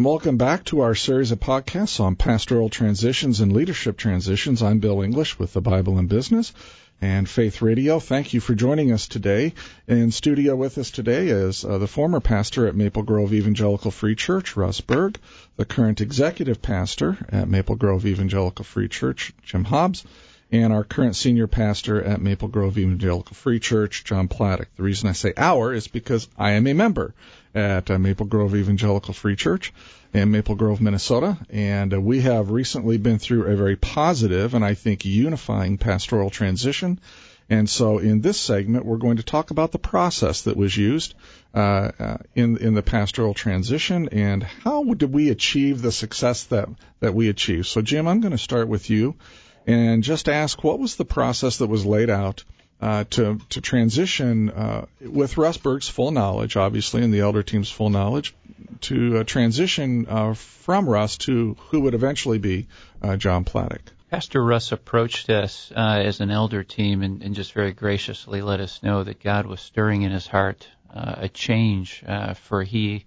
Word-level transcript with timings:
And 0.00 0.06
welcome 0.06 0.38
back 0.38 0.64
to 0.64 0.80
our 0.80 0.94
series 0.94 1.30
of 1.30 1.40
podcasts 1.40 2.00
on 2.00 2.16
pastoral 2.16 2.70
transitions 2.70 3.40
and 3.40 3.52
leadership 3.52 3.98
transitions. 3.98 4.62
I'm 4.62 4.78
Bill 4.78 5.02
English 5.02 5.38
with 5.38 5.52
the 5.52 5.60
Bible 5.60 5.98
in 5.98 6.06
Business 6.06 6.54
and 7.02 7.28
Faith 7.28 7.60
Radio. 7.60 8.00
Thank 8.00 8.32
you 8.32 8.40
for 8.40 8.54
joining 8.54 8.92
us 8.92 9.06
today. 9.08 9.52
In 9.86 10.10
studio 10.10 10.56
with 10.56 10.78
us 10.78 10.90
today 10.90 11.28
is 11.28 11.66
uh, 11.66 11.76
the 11.76 11.86
former 11.86 12.20
pastor 12.20 12.66
at 12.66 12.74
Maple 12.74 13.02
Grove 13.02 13.34
Evangelical 13.34 13.90
Free 13.90 14.14
Church, 14.14 14.56
Russ 14.56 14.80
Berg, 14.80 15.18
the 15.58 15.66
current 15.66 16.00
executive 16.00 16.62
pastor 16.62 17.18
at 17.28 17.50
Maple 17.50 17.76
Grove 17.76 18.06
Evangelical 18.06 18.64
Free 18.64 18.88
Church, 18.88 19.34
Jim 19.44 19.64
Hobbs, 19.64 20.04
and 20.52 20.72
our 20.72 20.84
current 20.84 21.14
senior 21.14 21.46
pastor 21.46 22.02
at 22.02 22.20
Maple 22.20 22.48
Grove 22.48 22.76
Evangelical 22.76 23.34
Free 23.34 23.60
Church, 23.60 24.04
Jon 24.04 24.28
Platek. 24.28 24.66
The 24.76 24.82
reason 24.82 25.08
I 25.08 25.12
say 25.12 25.32
our 25.36 25.72
is 25.72 25.86
because 25.86 26.28
I 26.36 26.52
am 26.52 26.66
a 26.66 26.72
member 26.72 27.14
at 27.54 27.90
uh, 27.90 27.98
Maple 27.98 28.26
Grove 28.26 28.54
Evangelical 28.54 29.14
Free 29.14 29.36
Church 29.36 29.72
in 30.12 30.30
Maple 30.30 30.56
Grove, 30.56 30.80
Minnesota. 30.80 31.38
And 31.50 31.94
uh, 31.94 32.00
we 32.00 32.22
have 32.22 32.50
recently 32.50 32.98
been 32.98 33.18
through 33.18 33.44
a 33.44 33.56
very 33.56 33.76
positive 33.76 34.54
and 34.54 34.64
I 34.64 34.74
think 34.74 35.04
unifying 35.04 35.78
pastoral 35.78 36.30
transition. 36.30 37.00
And 37.48 37.68
so 37.68 37.98
in 37.98 38.20
this 38.20 38.40
segment, 38.40 38.84
we're 38.84 38.96
going 38.96 39.16
to 39.16 39.24
talk 39.24 39.50
about 39.50 39.72
the 39.72 39.78
process 39.78 40.42
that 40.42 40.56
was 40.56 40.76
used 40.76 41.14
uh, 41.52 41.90
uh, 41.98 42.16
in 42.36 42.58
in 42.58 42.74
the 42.74 42.82
pastoral 42.82 43.34
transition 43.34 44.08
and 44.10 44.44
how 44.44 44.84
did 44.94 45.12
we 45.12 45.30
achieve 45.30 45.82
the 45.82 45.90
success 45.90 46.44
that 46.44 46.68
that 47.00 47.12
we 47.12 47.28
achieved. 47.28 47.66
So 47.66 47.82
Jim, 47.82 48.06
I'm 48.06 48.20
going 48.20 48.30
to 48.30 48.38
start 48.38 48.68
with 48.68 48.88
you 48.88 49.16
and 49.66 50.02
just 50.02 50.28
ask 50.28 50.62
what 50.64 50.78
was 50.78 50.96
the 50.96 51.04
process 51.04 51.58
that 51.58 51.66
was 51.66 51.84
laid 51.84 52.10
out 52.10 52.44
uh, 52.80 53.04
to 53.10 53.38
to 53.50 53.60
transition 53.60 54.50
uh, 54.50 54.86
with 55.00 55.36
Russ 55.36 55.58
Berg's 55.58 55.88
full 55.88 56.10
knowledge, 56.10 56.56
obviously, 56.56 57.02
and 57.02 57.12
the 57.12 57.20
elder 57.20 57.42
team's 57.42 57.70
full 57.70 57.90
knowledge, 57.90 58.34
to 58.82 59.18
uh, 59.18 59.24
transition 59.24 60.06
uh, 60.08 60.34
from 60.34 60.88
Russ 60.88 61.18
to 61.18 61.56
who 61.68 61.80
would 61.82 61.94
eventually 61.94 62.38
be 62.38 62.68
uh, 63.02 63.16
Jon 63.16 63.44
Platek. 63.44 63.80
Pastor 64.10 64.42
Russ 64.42 64.72
approached 64.72 65.30
us 65.30 65.70
uh, 65.76 66.00
as 66.04 66.20
an 66.20 66.30
elder 66.30 66.64
team 66.64 67.02
and, 67.02 67.22
and, 67.22 67.34
just 67.34 67.52
very 67.52 67.72
graciously 67.72 68.42
let 68.42 68.58
us 68.58 68.82
know 68.82 69.04
that 69.04 69.22
God 69.22 69.46
was 69.46 69.60
stirring 69.60 70.02
in 70.02 70.10
his 70.10 70.26
heart 70.26 70.66
a 70.92 71.28
change 71.28 72.02
for 72.34 72.64
he 72.64 73.04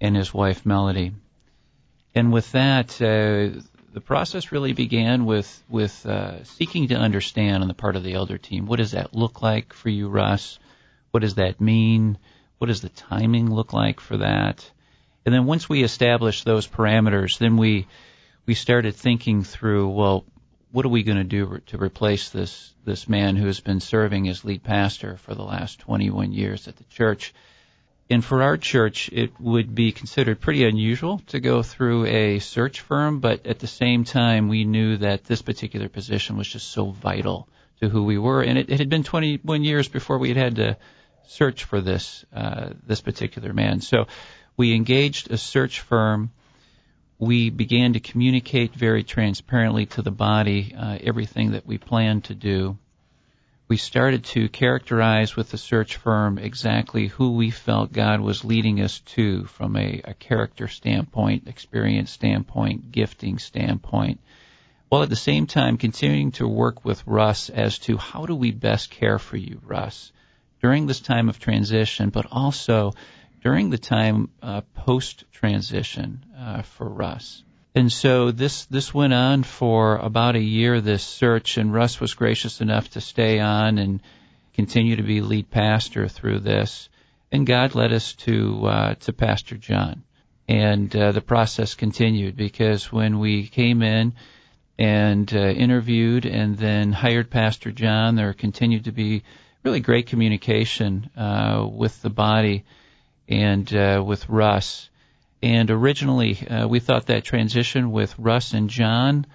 and 0.00 0.16
his 0.16 0.32
wife 0.32 0.64
Melody. 0.64 1.12
And 2.14 2.32
with 2.32 2.50
that, 2.52 3.02
the 3.94 4.00
process 4.00 4.50
really 4.50 4.72
began 4.72 5.24
with 5.24 5.62
with 5.68 6.04
uh, 6.04 6.42
seeking 6.42 6.88
to 6.88 6.96
understand 6.96 7.62
on 7.62 7.68
the 7.68 7.74
part 7.74 7.94
of 7.94 8.02
the 8.02 8.14
elder 8.14 8.38
team 8.38 8.66
what 8.66 8.78
does 8.78 8.90
that 8.90 9.14
look 9.14 9.40
like 9.40 9.72
for 9.72 9.88
you, 9.88 10.08
Russ? 10.08 10.58
What 11.12 11.20
does 11.20 11.36
that 11.36 11.60
mean? 11.60 12.18
What 12.58 12.66
does 12.66 12.80
the 12.80 12.88
timing 12.88 13.54
look 13.54 13.72
like 13.72 14.00
for 14.00 14.16
that? 14.16 14.68
And 15.24 15.32
then 15.32 15.46
once 15.46 15.68
we 15.68 15.84
established 15.84 16.44
those 16.44 16.66
parameters, 16.66 17.38
then 17.38 17.56
we 17.56 17.86
we 18.46 18.54
started 18.54 18.96
thinking 18.96 19.44
through 19.44 19.88
well, 19.90 20.24
what 20.72 20.84
are 20.84 20.90
we 20.90 21.04
going 21.04 21.18
to 21.18 21.24
do 21.24 21.60
to 21.66 21.78
replace 21.78 22.30
this 22.30 22.74
this 22.84 23.08
man 23.08 23.36
who 23.36 23.46
has 23.46 23.60
been 23.60 23.80
serving 23.80 24.28
as 24.28 24.44
lead 24.44 24.64
pastor 24.64 25.18
for 25.18 25.36
the 25.36 25.44
last 25.44 25.78
21 25.78 26.32
years 26.32 26.66
at 26.66 26.76
the 26.76 26.84
church? 26.84 27.32
And 28.10 28.22
for 28.22 28.42
our 28.42 28.58
church, 28.58 29.08
it 29.12 29.40
would 29.40 29.74
be 29.74 29.90
considered 29.92 30.40
pretty 30.40 30.64
unusual 30.64 31.22
to 31.28 31.40
go 31.40 31.62
through 31.62 32.04
a 32.06 32.38
search 32.38 32.80
firm, 32.80 33.20
but 33.20 33.46
at 33.46 33.60
the 33.60 33.66
same 33.66 34.04
time, 34.04 34.48
we 34.48 34.64
knew 34.64 34.98
that 34.98 35.24
this 35.24 35.40
particular 35.40 35.88
position 35.88 36.36
was 36.36 36.46
just 36.46 36.70
so 36.70 36.90
vital 36.90 37.48
to 37.80 37.88
who 37.88 38.04
we 38.04 38.18
were. 38.18 38.42
And 38.42 38.58
it, 38.58 38.68
it 38.68 38.78
had 38.78 38.90
been 38.90 39.04
21 39.04 39.64
years 39.64 39.88
before 39.88 40.18
we 40.18 40.28
had 40.28 40.36
had 40.36 40.56
to 40.56 40.76
search 41.26 41.64
for 41.64 41.80
this, 41.80 42.26
uh, 42.34 42.70
this 42.86 43.00
particular 43.00 43.54
man. 43.54 43.80
So 43.80 44.06
we 44.56 44.74
engaged 44.74 45.30
a 45.30 45.38
search 45.38 45.80
firm. 45.80 46.30
We 47.18 47.48
began 47.48 47.94
to 47.94 48.00
communicate 48.00 48.74
very 48.74 49.02
transparently 49.02 49.86
to 49.86 50.02
the 50.02 50.10
body 50.10 50.74
uh, 50.76 50.98
everything 51.00 51.52
that 51.52 51.66
we 51.66 51.78
planned 51.78 52.24
to 52.24 52.34
do 52.34 52.76
we 53.66 53.76
started 53.78 54.24
to 54.24 54.48
characterize 54.48 55.36
with 55.36 55.50
the 55.50 55.58
search 55.58 55.96
firm 55.96 56.36
exactly 56.38 57.06
who 57.06 57.32
we 57.32 57.50
felt 57.50 57.92
God 57.92 58.20
was 58.20 58.44
leading 58.44 58.80
us 58.80 59.00
to 59.00 59.44
from 59.44 59.76
a, 59.76 60.02
a 60.04 60.14
character 60.14 60.68
standpoint, 60.68 61.48
experience 61.48 62.10
standpoint, 62.10 62.92
gifting 62.92 63.38
standpoint, 63.38 64.20
while 64.90 65.02
at 65.02 65.08
the 65.08 65.16
same 65.16 65.46
time 65.46 65.78
continuing 65.78 66.32
to 66.32 66.46
work 66.46 66.84
with 66.84 67.06
Russ 67.06 67.48
as 67.48 67.78
to 67.80 67.96
how 67.96 68.26
do 68.26 68.34
we 68.34 68.50
best 68.50 68.90
care 68.90 69.18
for 69.18 69.38
you, 69.38 69.60
Russ, 69.64 70.12
during 70.60 70.86
this 70.86 71.00
time 71.00 71.30
of 71.30 71.38
transition, 71.38 72.10
but 72.10 72.26
also 72.30 72.92
during 73.42 73.70
the 73.70 73.78
time 73.78 74.28
uh, 74.42 74.60
post 74.74 75.24
transition 75.32 76.24
uh, 76.38 76.62
for 76.62 76.88
Russ. 76.88 77.42
And 77.76 77.90
so 77.90 78.30
this 78.30 78.66
this 78.66 78.94
went 78.94 79.14
on 79.14 79.42
for 79.42 79.96
about 79.96 80.36
a 80.36 80.40
year. 80.40 80.80
This 80.80 81.02
search, 81.02 81.58
and 81.58 81.72
Russ 81.72 82.00
was 82.00 82.14
gracious 82.14 82.60
enough 82.60 82.90
to 82.90 83.00
stay 83.00 83.40
on 83.40 83.78
and 83.78 84.00
continue 84.54 84.94
to 84.96 85.02
be 85.02 85.20
lead 85.20 85.50
pastor 85.50 86.06
through 86.06 86.38
this. 86.38 86.88
And 87.32 87.44
God 87.44 87.74
led 87.74 87.92
us 87.92 88.12
to 88.26 88.66
uh, 88.66 88.94
to 88.94 89.12
Pastor 89.12 89.56
Jon, 89.56 90.04
and 90.46 90.94
uh, 90.94 91.10
the 91.10 91.20
process 91.20 91.74
continued 91.74 92.36
because 92.36 92.92
when 92.92 93.18
we 93.18 93.48
came 93.48 93.82
in 93.82 94.14
and 94.78 95.32
uh, 95.34 95.38
interviewed 95.38 96.26
and 96.26 96.56
then 96.56 96.92
hired 96.92 97.28
Pastor 97.28 97.72
Jon, 97.72 98.14
there 98.14 98.32
continued 98.34 98.84
to 98.84 98.92
be 98.92 99.24
really 99.64 99.80
great 99.80 100.06
communication 100.06 101.10
uh, 101.16 101.66
with 101.68 102.00
the 102.02 102.10
body 102.10 102.64
and 103.28 103.74
uh, 103.74 104.00
with 104.06 104.28
Russ 104.28 104.90
and 105.44 105.70
originally, 105.70 106.38
uh, 106.48 106.66
we 106.66 106.80
thought 106.80 107.06
that 107.06 107.22
transition 107.22 107.92
with 107.92 108.18
Russ 108.18 108.54
and 108.54 108.70
Jon 108.70 109.26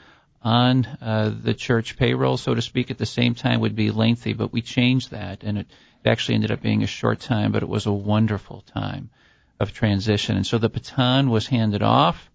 on 0.41 0.87
uh, 1.03 1.31
the 1.39 1.53
church 1.53 1.97
payroll, 1.97 2.37
so 2.37 2.55
to 2.55 2.63
speak, 2.63 2.89
at 2.89 2.97
the 2.97 3.05
same 3.05 3.35
time 3.35 3.59
would 3.59 3.75
be 3.75 3.91
lengthy, 3.91 4.33
but 4.33 4.51
we 4.51 4.63
changed 4.63 5.11
that, 5.11 5.43
and 5.43 5.59
it 5.59 5.67
actually 6.03 6.33
ended 6.33 6.49
up 6.49 6.63
being 6.63 6.81
a 6.81 6.87
short 6.87 7.19
time, 7.19 7.51
but 7.51 7.61
it 7.61 7.69
was 7.69 7.85
a 7.85 7.93
wonderful 7.93 8.61
time 8.73 9.11
of 9.59 9.71
transition. 9.71 10.35
And 10.35 10.47
so 10.47 10.57
the 10.57 10.67
baton 10.67 11.29
was 11.29 11.45
handed 11.45 11.83
off. 11.83 12.31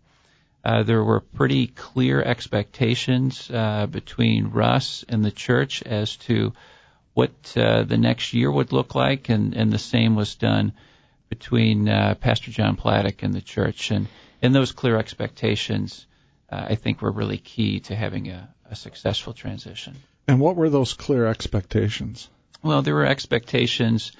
Uh, 0.64 0.84
there 0.84 1.02
were 1.02 1.18
pretty 1.18 1.66
clear 1.66 2.22
expectations 2.22 3.50
uh, 3.52 3.86
between 3.86 4.50
Russ 4.50 5.04
and 5.08 5.24
the 5.24 5.32
church 5.32 5.82
as 5.82 6.14
to 6.28 6.52
what 7.14 7.32
uh, 7.56 7.82
the 7.82 7.98
next 7.98 8.34
year 8.34 8.52
would 8.52 8.70
look 8.70 8.94
like, 8.94 9.30
and, 9.30 9.52
and 9.54 9.72
the 9.72 9.80
same 9.80 10.14
was 10.14 10.36
done 10.36 10.74
between 11.28 11.88
uh, 11.88 12.14
Pastor 12.14 12.50
Jon 12.50 12.76
Platek 12.76 13.22
and 13.22 13.34
the 13.34 13.40
church, 13.40 13.90
and 13.90 14.06
and 14.42 14.54
those 14.54 14.72
clear 14.72 14.98
expectations, 14.98 16.06
uh, 16.50 16.66
I 16.70 16.74
think, 16.74 17.00
were 17.00 17.10
really 17.10 17.38
key 17.38 17.80
to 17.80 17.94
having 17.94 18.28
a, 18.28 18.48
a 18.70 18.76
successful 18.76 19.32
transition. 19.32 19.96
And 20.28 20.40
what 20.40 20.56
were 20.56 20.70
those 20.70 20.92
clear 20.94 21.26
expectations? 21.26 22.28
Well, 22.62 22.82
there 22.82 22.94
were 22.94 23.06
expectations 23.06 24.12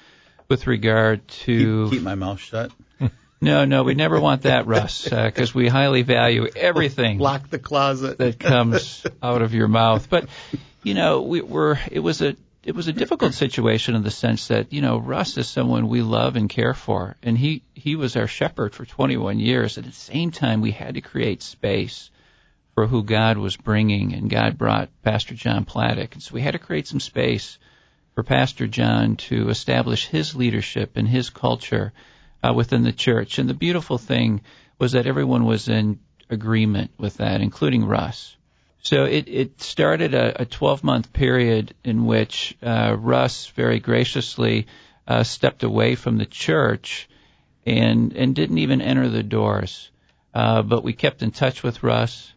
with 0.47 0.67
regard 0.67 1.27
to 1.27 1.85
keep, 1.85 1.93
keep 1.93 2.03
my 2.03 2.15
mouth 2.15 2.39
shut. 2.39 2.71
No, 3.41 3.65
no, 3.65 3.83
we 3.83 3.93
never 3.93 4.19
want 4.19 4.43
that, 4.43 4.65
Russ, 4.65 5.03
because 5.03 5.49
uh, 5.51 5.53
we 5.59 5.67
highly 5.67 6.01
value 6.01 6.47
everything. 6.55 7.19
Lock 7.19 7.49
the 7.49 7.59
closet 7.59 8.17
that 8.17 8.39
comes 8.39 9.05
out 9.21 9.41
of 9.41 9.53
your 9.53 9.67
mouth. 9.67 10.09
But 10.09 10.29
you 10.81 10.93
know, 10.93 11.21
we 11.21 11.41
were. 11.41 11.77
It 11.91 11.99
was 11.99 12.21
a 12.21 12.35
it 12.65 12.75
was 12.75 12.87
a 12.87 12.93
difficult 12.93 13.35
situation 13.35 13.93
in 13.93 14.01
the 14.01 14.09
sense 14.09 14.47
that 14.47 14.73
you 14.73 14.81
know 14.81 14.97
Russ 14.97 15.37
is 15.37 15.47
someone 15.47 15.87
we 15.87 16.01
love 16.01 16.35
and 16.35 16.49
care 16.49 16.73
for, 16.73 17.15
and 17.21 17.37
he 17.37 17.61
he 17.75 17.95
was 17.95 18.15
our 18.15 18.25
shepherd 18.25 18.73
for 18.73 18.85
21 18.85 19.39
years. 19.39 19.77
At 19.77 19.85
the 19.85 19.91
same 19.91 20.31
time, 20.31 20.61
we 20.61 20.71
had 20.71 20.95
to 20.95 21.01
create 21.01 21.43
space 21.43 22.09
for 22.73 22.87
who 22.87 23.03
God 23.03 23.37
was 23.37 23.55
bringing, 23.55 24.13
and 24.13 24.31
God 24.31 24.57
brought 24.57 24.89
Pastor 25.03 25.35
Jon 25.35 25.63
Platek, 25.63 26.13
and 26.13 26.23
so 26.23 26.33
we 26.33 26.41
had 26.41 26.53
to 26.53 26.59
create 26.59 26.87
some 26.87 26.99
space 26.99 27.59
for 28.15 28.23
Pastor 28.23 28.65
Jon 28.65 29.15
to 29.17 29.49
establish 29.49 30.07
his 30.07 30.35
leadership 30.35 30.97
and 30.97 31.07
his 31.07 31.29
culture 31.29 31.93
uh, 32.43 32.51
within 32.51 32.81
the 32.81 32.91
church. 32.91 33.37
And 33.37 33.47
the 33.47 33.53
beautiful 33.53 33.99
thing 33.99 34.41
was 34.79 34.93
that 34.93 35.05
everyone 35.05 35.45
was 35.45 35.69
in 35.69 35.99
agreement 36.31 36.91
with 36.97 37.17
that, 37.17 37.41
including 37.41 37.85
Russ. 37.85 38.35
So 38.85 39.05
it, 39.05 39.27
it 39.27 39.61
started 39.61 40.13
a, 40.13 40.43
a 40.43 40.45
12 40.45 40.83
month 40.83 41.11
period 41.11 41.73
in 41.83 42.05
which 42.05 42.55
uh, 42.61 42.95
Russ 42.95 43.47
very 43.47 43.79
graciously 43.79 44.67
uh, 45.07 45.23
stepped 45.23 45.63
away 45.63 45.95
from 45.95 46.19
the 46.19 46.27
church 46.27 47.09
and 47.65 48.13
and 48.13 48.35
didn't 48.35 48.59
even 48.59 48.81
enter 48.81 49.09
the 49.09 49.23
doors. 49.23 49.89
Uh, 50.35 50.61
but 50.61 50.83
we 50.83 50.93
kept 50.93 51.23
in 51.23 51.31
touch 51.31 51.63
with 51.63 51.81
Russ, 51.81 52.31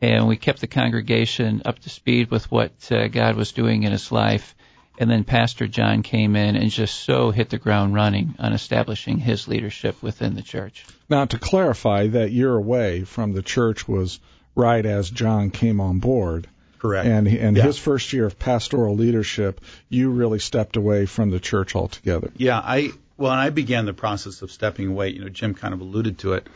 and 0.00 0.28
we 0.28 0.36
kept 0.36 0.60
the 0.60 0.68
congregation 0.68 1.62
up 1.64 1.80
to 1.80 1.90
speed 1.90 2.30
with 2.30 2.48
what 2.48 2.72
uh, 2.92 3.08
God 3.08 3.34
was 3.34 3.50
doing 3.50 3.82
in 3.82 3.90
his 3.90 4.12
life. 4.12 4.54
And 5.00 5.10
then 5.10 5.24
Pastor 5.24 5.66
Jon 5.66 6.04
came 6.04 6.36
in 6.36 6.54
and 6.54 6.70
just 6.70 6.94
so 7.04 7.32
hit 7.32 7.50
the 7.50 7.58
ground 7.58 7.94
running 7.94 8.36
on 8.38 8.52
establishing 8.52 9.18
his 9.18 9.48
leadership 9.48 10.00
within 10.00 10.34
the 10.34 10.42
church. 10.42 10.84
Now, 11.08 11.24
to 11.24 11.38
clarify, 11.38 12.06
that 12.08 12.30
year 12.30 12.54
away 12.54 13.02
from 13.02 13.32
the 13.32 13.42
church 13.42 13.88
was 13.88 14.20
right 14.58 14.84
as 14.84 15.08
Jon 15.08 15.50
came 15.50 15.80
on 15.80 15.98
board. 16.00 16.48
Correct. 16.78 17.06
And 17.06 17.26
and 17.26 17.56
yeah. 17.56 17.64
his 17.64 17.78
first 17.78 18.12
year 18.12 18.26
of 18.26 18.38
pastoral 18.38 18.94
leadership, 18.94 19.60
you 19.88 20.10
really 20.10 20.38
stepped 20.38 20.76
away 20.76 21.06
from 21.06 21.30
the 21.30 21.40
church 21.40 21.74
altogether. 21.74 22.30
Yeah, 22.36 22.58
I 22.58 22.90
well, 23.16 23.32
and 23.32 23.40
I 23.40 23.50
began 23.50 23.86
the 23.86 23.94
process 23.94 24.42
of 24.42 24.52
stepping 24.52 24.88
away. 24.88 25.08
You 25.08 25.22
know, 25.22 25.28
Jim 25.28 25.54
kind 25.54 25.74
of 25.74 25.80
alluded 25.80 26.18
to 26.20 26.34
it. 26.34 26.46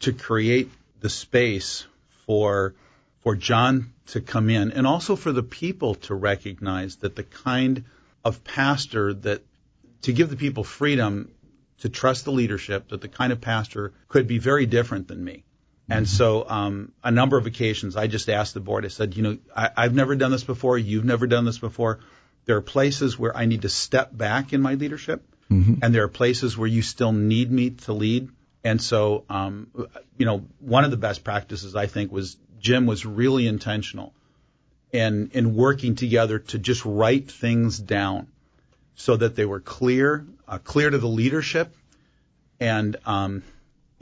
to 0.00 0.12
create 0.12 0.70
the 1.00 1.10
space 1.10 1.86
for 2.26 2.74
for 3.22 3.34
Jon 3.34 3.92
to 4.06 4.20
come 4.20 4.50
in 4.50 4.72
and 4.72 4.86
also 4.86 5.16
for 5.16 5.32
the 5.32 5.42
people 5.42 5.94
to 5.94 6.14
recognize 6.14 6.96
that 6.96 7.16
the 7.16 7.22
kind 7.22 7.84
of 8.24 8.44
pastor 8.44 9.12
that 9.14 9.42
to 10.02 10.12
give 10.12 10.30
the 10.30 10.36
people 10.36 10.64
freedom 10.64 11.30
to 11.80 11.88
trust 11.88 12.24
the 12.24 12.32
leadership 12.32 12.88
that 12.88 13.00
the 13.00 13.08
kind 13.08 13.32
of 13.32 13.40
pastor 13.40 13.92
could 14.08 14.26
be 14.26 14.38
very 14.38 14.66
different 14.66 15.08
than 15.08 15.22
me. 15.22 15.44
And 15.88 16.08
so, 16.08 16.48
um, 16.48 16.92
a 17.02 17.10
number 17.10 17.36
of 17.36 17.46
occasions, 17.46 17.94
I 17.94 18.06
just 18.06 18.30
asked 18.30 18.54
the 18.54 18.60
board. 18.60 18.86
I 18.86 18.88
said, 18.88 19.16
you 19.16 19.22
know, 19.22 19.38
I, 19.54 19.70
I've 19.76 19.94
never 19.94 20.16
done 20.16 20.30
this 20.30 20.44
before. 20.44 20.78
You've 20.78 21.04
never 21.04 21.26
done 21.26 21.44
this 21.44 21.58
before. 21.58 22.00
There 22.46 22.56
are 22.56 22.62
places 22.62 23.18
where 23.18 23.36
I 23.36 23.44
need 23.44 23.62
to 23.62 23.68
step 23.68 24.16
back 24.16 24.52
in 24.52 24.62
my 24.62 24.74
leadership, 24.74 25.22
mm-hmm. 25.50 25.74
and 25.82 25.94
there 25.94 26.04
are 26.04 26.08
places 26.08 26.56
where 26.56 26.68
you 26.68 26.80
still 26.80 27.12
need 27.12 27.50
me 27.50 27.70
to 27.70 27.92
lead. 27.92 28.30
And 28.62 28.80
so, 28.80 29.24
um, 29.28 29.68
you 30.16 30.24
know, 30.24 30.46
one 30.58 30.84
of 30.84 30.90
the 30.90 30.96
best 30.96 31.22
practices 31.22 31.76
I 31.76 31.86
think 31.86 32.10
was 32.10 32.38
Jim 32.60 32.86
was 32.86 33.04
really 33.04 33.46
intentional 33.46 34.14
in 34.90 35.30
in 35.34 35.54
working 35.54 35.96
together 35.96 36.38
to 36.38 36.58
just 36.58 36.84
write 36.86 37.30
things 37.30 37.78
down 37.78 38.28
so 38.94 39.16
that 39.16 39.36
they 39.36 39.44
were 39.44 39.60
clear, 39.60 40.24
uh, 40.48 40.58
clear 40.58 40.88
to 40.88 40.98
the 40.98 41.08
leadership, 41.08 41.76
and 42.58 42.96
um, 43.04 43.42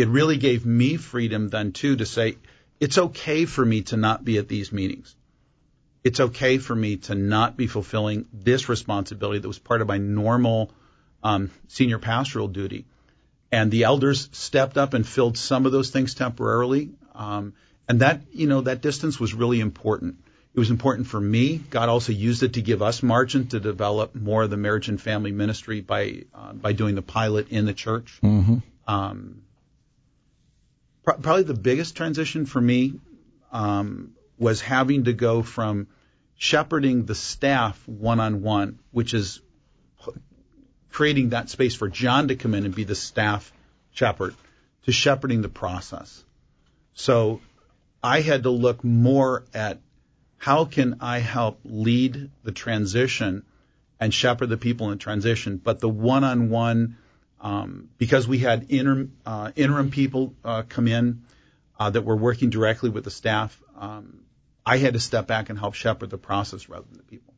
it 0.03 0.09
really 0.09 0.37
gave 0.37 0.67
me 0.67 0.97
freedom 0.97 1.49
then 1.49 1.71
too 1.71 1.95
to 1.95 2.05
say 2.05 2.37
it's 2.81 2.99
okay 2.99 3.45
for 3.45 3.65
me 3.65 3.83
to 3.83 3.97
not 3.97 4.25
be 4.25 4.37
at 4.39 4.49
these 4.49 4.73
meetings. 4.73 5.15
It's 6.03 6.19
okay 6.19 6.59
for 6.59 6.75
me 6.75 6.97
to 7.09 7.15
not 7.15 7.57
be 7.57 7.69
fulfilling 7.69 8.27
this 8.33 8.69
responsibility 8.69 9.39
that 9.39 9.47
was 9.47 9.61
part 9.61 9.81
of 9.81 9.87
my 9.87 9.99
normal 9.99 10.73
um, 11.23 11.53
senior 11.69 12.01
pastoral 12.01 12.49
duty. 12.49 12.85
And 13.53 13.71
the 13.71 13.85
elders 13.85 14.29
stepped 14.33 14.77
up 14.77 14.93
and 14.93 15.07
filled 15.07 15.39
some 15.39 15.67
of 15.67 15.71
those 15.71 15.91
things 15.91 16.15
temporarily. 16.15 16.91
Um, 17.15 17.53
and 17.89 18.01
that, 18.01 18.23
you 18.33 18.49
know, 18.49 18.63
that 18.63 18.83
distance 18.83 19.21
was 19.21 19.35
really 19.35 19.61
important. 19.61 20.17
It 20.53 20.59
was 20.59 20.71
important 20.71 21.07
for 21.07 21.21
me. 21.21 21.59
God 21.59 21.89
also 21.89 22.11
used 22.11 22.43
it 22.43 22.55
to 22.55 22.63
give 22.63 22.83
us 22.83 23.05
margin 23.05 23.47
to 23.55 23.61
develop 23.61 24.17
more 24.17 24.43
of 24.43 24.51
the 24.51 24.57
marriage 24.57 24.89
and 24.89 25.01
family 25.01 25.31
ministry 25.31 25.81
by 25.81 26.25
uh, 26.35 26.55
by 26.55 26.73
doing 26.73 26.97
the 26.97 27.03
pilot 27.03 27.51
in 27.51 27.67
the 27.67 27.73
church. 27.73 28.19
Mm-hmm. 28.21 28.57
Um, 28.89 29.43
pr- 31.05 31.13
probably 31.13 31.45
the 31.45 31.55
biggest 31.55 31.97
transition 31.97 32.47
for 32.47 32.61
me 32.61 32.95
um, 33.53 34.13
was 34.39 34.61
having 34.61 35.05
to 35.05 35.13
go 35.13 35.43
from 35.43 35.89
shepherding 36.37 37.05
the 37.05 37.15
staff 37.15 37.81
one 37.87 38.21
on 38.21 38.43
one, 38.43 38.79
which 38.91 39.15
is 39.15 39.41
creating 40.91 41.31
that 41.31 41.49
space 41.49 41.75
for 41.75 41.89
Jon 41.89 42.29
to 42.29 42.37
come 42.37 42.55
in 42.55 42.65
and 42.65 42.75
be 42.75 42.85
the 42.85 42.95
staff 42.95 43.53
shepherd, 43.93 44.35
to 44.85 44.93
shepherding 44.93 45.43
the 45.43 45.49
process. 45.49 46.25
So 46.95 47.41
I 48.03 48.21
had 48.21 48.43
to 48.43 48.51
look 48.51 48.85
more 48.85 49.45
at 49.55 49.81
how 50.39 50.65
can 50.65 50.97
I 51.01 51.19
help 51.19 51.61
lead 51.65 52.31
the 52.43 52.53
transition 52.53 53.45
and 54.01 54.13
shepherd 54.13 54.49
the 54.49 54.57
people 54.57 54.91
in 54.91 54.99
transition, 54.99 55.57
but 55.57 55.79
the 55.79 55.89
one-on-one, 55.89 56.97
um, 57.43 57.89
because 57.99 58.27
we 58.27 58.39
had 58.39 58.67
interim, 58.71 59.17
uh, 59.27 59.51
interim 59.57 59.91
people 59.91 60.35
uh, 60.45 60.63
come 60.69 60.89
in 60.89 61.25
uh, 61.79 61.91
that 61.91 62.03
were 62.03 62.17
working 62.17 62.51
directly 62.51 62.89
with 62.89 63.05
the 63.05 63.11
staff, 63.11 63.61
um, 63.77 64.21
I 64.65 64.77
had 64.79 64.95
to 64.95 65.01
step 65.01 65.27
back 65.27 65.51
and 65.51 65.59
help 65.59 65.75
shepherd 65.75 66.11
the 66.11 66.19
process 66.19 66.69
rather 66.69 66.87
than 66.89 66.99
the 66.99 67.05
people. 67.05 67.35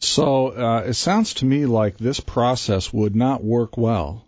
So 0.00 0.48
uh, 0.48 0.80
it 0.80 0.94
sounds 0.94 1.34
to 1.34 1.44
me 1.46 1.66
like 1.66 1.96
this 1.96 2.18
process 2.18 2.92
would 2.92 3.14
not 3.14 3.42
work 3.44 3.76
well 3.76 4.26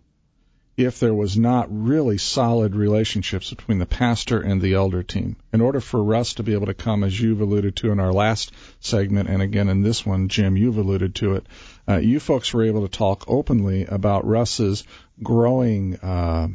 if 0.77 0.99
there 0.99 1.13
was 1.13 1.35
not 1.35 1.67
really 1.69 2.19
solid 2.19 2.75
relationships 2.75 3.49
between 3.49 3.79
the 3.79 3.85
pastor 3.85 4.39
and 4.39 4.61
the 4.61 4.75
elder 4.75 5.01
team. 5.01 5.35
In 5.51 5.59
order 5.59 5.81
for 5.81 6.15
us 6.15 6.35
to 6.35 6.43
be 6.43 6.53
able 6.53 6.67
to 6.67 6.75
come, 6.75 7.03
as 7.03 7.19
you've 7.19 7.41
alluded 7.41 7.75
to 7.77 7.91
in 7.91 7.99
our 7.99 8.13
last 8.13 8.51
segment, 8.79 9.27
and 9.27 9.41
again 9.41 9.69
in 9.69 9.81
this 9.81 10.05
one, 10.05 10.29
Jim, 10.29 10.55
you've 10.55 10.77
alluded 10.77 11.15
to 11.15 11.33
it, 11.33 11.47
uh, 11.87 11.97
you 11.97 12.19
folks 12.19 12.53
were 12.53 12.63
able 12.63 12.87
to 12.87 12.97
talk 12.97 13.25
openly 13.27 13.85
about 13.85 14.27
Russ's 14.27 14.83
growing 15.23 15.95
uh, 15.97 16.49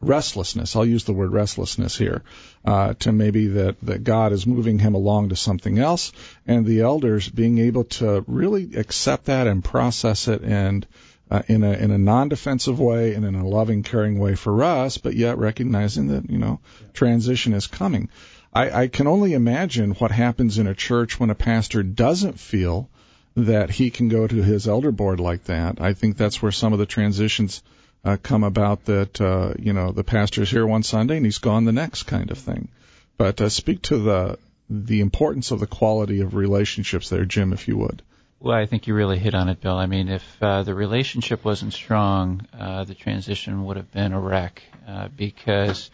restlessness. 0.00 0.74
I'll 0.76 0.86
use 0.86 1.04
the 1.04 1.12
word 1.12 1.32
restlessness 1.32 1.96
here, 1.96 2.22
uh, 2.64 2.94
to 3.00 3.12
maybe 3.12 3.48
that, 3.48 3.80
that 3.82 4.04
God 4.04 4.32
is 4.32 4.46
moving 4.46 4.78
him 4.78 4.94
along 4.94 5.28
to 5.28 5.36
something 5.36 5.78
else, 5.78 6.12
and 6.46 6.64
the 6.64 6.80
elders 6.80 7.28
being 7.28 7.58
able 7.58 7.84
to 7.84 8.24
really 8.26 8.76
accept 8.76 9.26
that 9.26 9.46
and 9.46 9.62
process 9.62 10.28
it 10.28 10.42
and 10.42 10.86
uh, 11.30 11.42
in 11.46 11.62
a 11.62 11.72
in 11.72 11.92
a 11.92 11.98
non-defensive 11.98 12.80
way 12.80 13.14
and 13.14 13.24
in 13.24 13.36
a 13.36 13.46
loving, 13.46 13.84
caring 13.84 14.18
way 14.18 14.34
for 14.34 14.64
us, 14.64 14.98
but 14.98 15.14
yet 15.14 15.38
recognizing 15.38 16.08
that 16.08 16.28
you 16.28 16.38
know 16.38 16.58
yeah. 16.80 16.86
transition 16.92 17.52
is 17.52 17.68
coming. 17.68 18.08
I, 18.52 18.82
I 18.82 18.88
can 18.88 19.06
only 19.06 19.34
imagine 19.34 19.92
what 19.92 20.10
happens 20.10 20.58
in 20.58 20.66
a 20.66 20.74
church 20.74 21.20
when 21.20 21.30
a 21.30 21.36
pastor 21.36 21.84
doesn't 21.84 22.40
feel 22.40 22.90
that 23.36 23.70
he 23.70 23.90
can 23.90 24.08
go 24.08 24.26
to 24.26 24.42
his 24.42 24.66
elder 24.66 24.90
board 24.90 25.20
like 25.20 25.44
that. 25.44 25.80
I 25.80 25.94
think 25.94 26.16
that's 26.16 26.42
where 26.42 26.52
some 26.52 26.72
of 26.72 26.78
the 26.78 26.86
transitions 26.86 27.62
uh, 28.04 28.16
come 28.22 28.44
about. 28.44 28.84
That 28.86 29.20
uh, 29.20 29.54
you 29.58 29.72
know 29.72 29.92
the 29.92 30.04
pastor's 30.04 30.50
here 30.50 30.66
one 30.66 30.82
Sunday 30.82 31.16
and 31.16 31.24
he's 31.24 31.38
gone 31.38 31.64
the 31.64 31.72
next 31.72 32.04
kind 32.04 32.30
of 32.30 32.38
thing. 32.38 32.68
But 33.16 33.40
uh, 33.40 33.48
speak 33.48 33.82
to 33.82 33.98
the 33.98 34.38
the 34.68 35.00
importance 35.00 35.50
of 35.50 35.60
the 35.60 35.66
quality 35.66 36.20
of 36.20 36.34
relationships 36.34 37.08
there, 37.08 37.24
Jim, 37.24 37.52
if 37.52 37.68
you 37.68 37.76
would. 37.78 38.02
Well, 38.38 38.56
I 38.56 38.64
think 38.64 38.86
you 38.86 38.94
really 38.94 39.18
hit 39.18 39.34
on 39.34 39.50
it, 39.50 39.60
Bill. 39.60 39.76
I 39.76 39.84
mean, 39.84 40.08
if 40.08 40.24
uh, 40.40 40.62
the 40.62 40.74
relationship 40.74 41.44
wasn't 41.44 41.74
strong, 41.74 42.46
uh, 42.58 42.84
the 42.84 42.94
transition 42.94 43.66
would 43.66 43.76
have 43.76 43.92
been 43.92 44.14
a 44.14 44.20
wreck 44.20 44.62
uh, 44.88 45.08
because, 45.08 45.90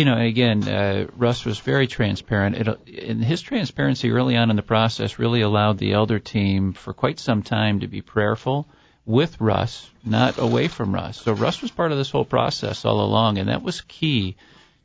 you 0.00 0.06
know, 0.06 0.16
again, 0.16 0.66
uh, 0.66 1.08
Russ 1.14 1.44
was 1.44 1.58
very 1.58 1.86
transparent. 1.86 2.56
It, 2.56 2.68
and 3.06 3.22
his 3.22 3.42
transparency 3.42 4.10
early 4.10 4.34
on 4.34 4.48
in 4.48 4.56
the 4.56 4.62
process 4.62 5.18
really 5.18 5.42
allowed 5.42 5.76
the 5.76 5.92
elder 5.92 6.18
team 6.18 6.72
for 6.72 6.94
quite 6.94 7.18
some 7.18 7.42
time 7.42 7.80
to 7.80 7.86
be 7.86 8.00
prayerful 8.00 8.66
with 9.04 9.38
Russ, 9.38 9.90
not 10.02 10.38
away 10.38 10.68
from 10.68 10.94
Russ. 10.94 11.20
So 11.20 11.34
Russ 11.34 11.60
was 11.60 11.70
part 11.70 11.92
of 11.92 11.98
this 11.98 12.10
whole 12.10 12.24
process 12.24 12.86
all 12.86 13.02
along, 13.02 13.36
and 13.36 13.50
that 13.50 13.62
was 13.62 13.82
key 13.82 14.36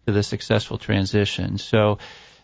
to 0.05 0.11
the 0.11 0.21
successful 0.21 0.77
transition. 0.77 1.59
So, 1.59 1.99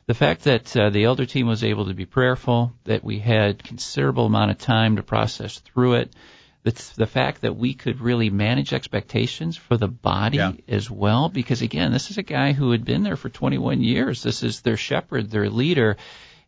the 0.08 0.14
fact 0.14 0.46
that 0.46 0.76
uh, 0.78 0.92
the 0.92 1.04
elder 1.04 1.26
team 1.26 1.48
was 1.48 1.66
able 1.66 1.88
to 1.88 1.94
be 1.94 2.06
prayerful, 2.06 2.74
that 2.86 3.04
we 3.04 3.20
had 3.20 3.64
considerable 3.64 4.28
amount 4.28 4.52
of 4.52 4.58
time 4.58 4.96
to 4.96 5.04
process 5.04 5.60
through 5.60 5.96
it, 5.96 6.16
the, 6.64 6.92
the 6.96 7.08
fact 7.08 7.42
that 7.42 7.56
we 7.56 7.74
could 7.74 8.02
really 8.02 8.30
manage 8.30 8.74
expectations 8.74 9.58
for 9.58 9.78
the 9.78 9.88
body 9.88 10.38
yeah. 10.38 10.54
as 10.68 10.90
well, 10.90 11.30
because 11.30 11.62
again, 11.62 11.92
this 11.92 12.12
is 12.12 12.18
a 12.18 12.24
guy 12.24 12.54
who 12.54 12.72
had 12.72 12.86
been 12.86 13.04
there 13.04 13.16
for 13.16 13.30
21 13.30 13.82
years. 13.82 14.22
This 14.24 14.44
is 14.44 14.62
their 14.62 14.78
shepherd, 14.78 15.32
their 15.32 15.50
leader, 15.50 15.98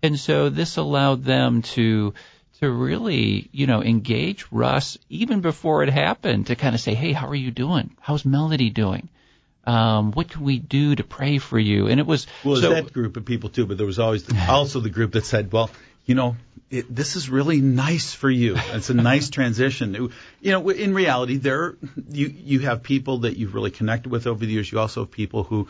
and 0.01 0.19
so 0.19 0.49
this 0.49 0.77
allowed 0.77 1.23
them 1.23 1.61
to 1.61 2.13
to 2.59 2.69
really, 2.69 3.49
you 3.51 3.67
know, 3.67 3.81
engage 3.81 4.45
Russ 4.51 4.97
even 5.09 5.41
before 5.41 5.83
it 5.83 5.89
happened 5.89 6.47
to 6.47 6.55
kind 6.55 6.75
of 6.75 6.81
say, 6.81 6.93
hey, 6.93 7.11
how 7.11 7.27
are 7.27 7.35
you 7.35 7.51
doing? 7.51 7.91
How's 7.99 8.23
Melody 8.23 8.69
doing? 8.69 9.09
um, 9.65 10.11
what 10.11 10.29
can 10.29 10.43
we 10.43 10.59
do 10.59 10.95
to 10.95 11.03
pray 11.03 11.37
for 11.37 11.57
you? 11.57 11.87
And 11.87 11.99
it 11.99 12.05
was 12.05 12.27
well, 12.43 12.57
so, 12.57 12.73
that 12.73 12.91
group 12.91 13.17
of 13.17 13.25
people 13.25 13.49
too, 13.49 13.65
but 13.65 13.77
there 13.77 13.87
was 13.87 13.99
always 13.99 14.23
the, 14.23 14.45
also 14.49 14.79
the 14.79 14.89
group 14.89 15.13
that 15.13 15.25
said, 15.25 15.51
well, 15.51 15.69
you 16.05 16.15
know, 16.15 16.35
it, 16.73 16.93
this 16.93 17.15
is 17.15 17.29
really 17.29 17.61
nice 17.61 18.13
for 18.13 18.29
you. 18.29 18.55
It's 18.57 18.89
a 18.89 18.95
nice 18.95 19.29
transition. 19.29 19.93
You 20.41 20.51
know, 20.51 20.69
in 20.69 20.95
reality, 20.95 21.37
there 21.37 21.75
you 22.09 22.27
you 22.27 22.59
have 22.61 22.81
people 22.81 23.19
that 23.19 23.37
you've 23.37 23.53
really 23.53 23.69
connected 23.69 24.11
with 24.11 24.25
over 24.25 24.43
the 24.43 24.51
years. 24.51 24.71
You 24.71 24.79
also 24.79 25.01
have 25.01 25.11
people 25.11 25.43
who 25.43 25.67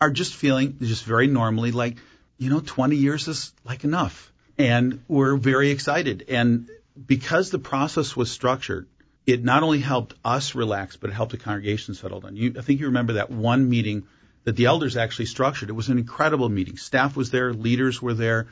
are 0.00 0.10
just 0.10 0.36
feeling 0.36 0.76
just 0.80 1.04
very 1.04 1.26
normally 1.26 1.72
like, 1.72 1.96
you 2.38 2.50
know, 2.50 2.60
20 2.60 2.94
years 2.96 3.26
is 3.26 3.52
like 3.64 3.82
enough, 3.82 4.32
and 4.56 5.02
we're 5.08 5.36
very 5.36 5.70
excited. 5.70 6.26
And 6.28 6.70
because 7.06 7.50
the 7.50 7.58
process 7.58 8.14
was 8.14 8.30
structured, 8.30 8.86
it 9.26 9.42
not 9.42 9.64
only 9.64 9.80
helped 9.80 10.14
us 10.24 10.54
relax, 10.54 10.96
but 10.96 11.10
it 11.10 11.14
helped 11.14 11.32
the 11.32 11.38
congregation 11.38 11.94
settle 11.94 12.20
down. 12.20 12.36
You, 12.36 12.54
I 12.56 12.62
think 12.62 12.78
you 12.78 12.86
remember 12.86 13.14
that 13.14 13.30
one 13.30 13.68
meeting 13.68 14.04
that 14.44 14.54
the 14.54 14.66
elders 14.66 14.96
actually 14.96 15.26
structured. 15.26 15.68
It 15.68 15.72
was 15.72 15.88
an 15.88 15.98
incredible 15.98 16.48
meeting. 16.48 16.76
Staff 16.76 17.16
was 17.16 17.32
there, 17.32 17.52
leaders 17.52 18.00
were 18.00 18.14
there, 18.14 18.46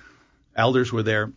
elders 0.56 0.92
were 0.92 1.02
there, 1.04 1.32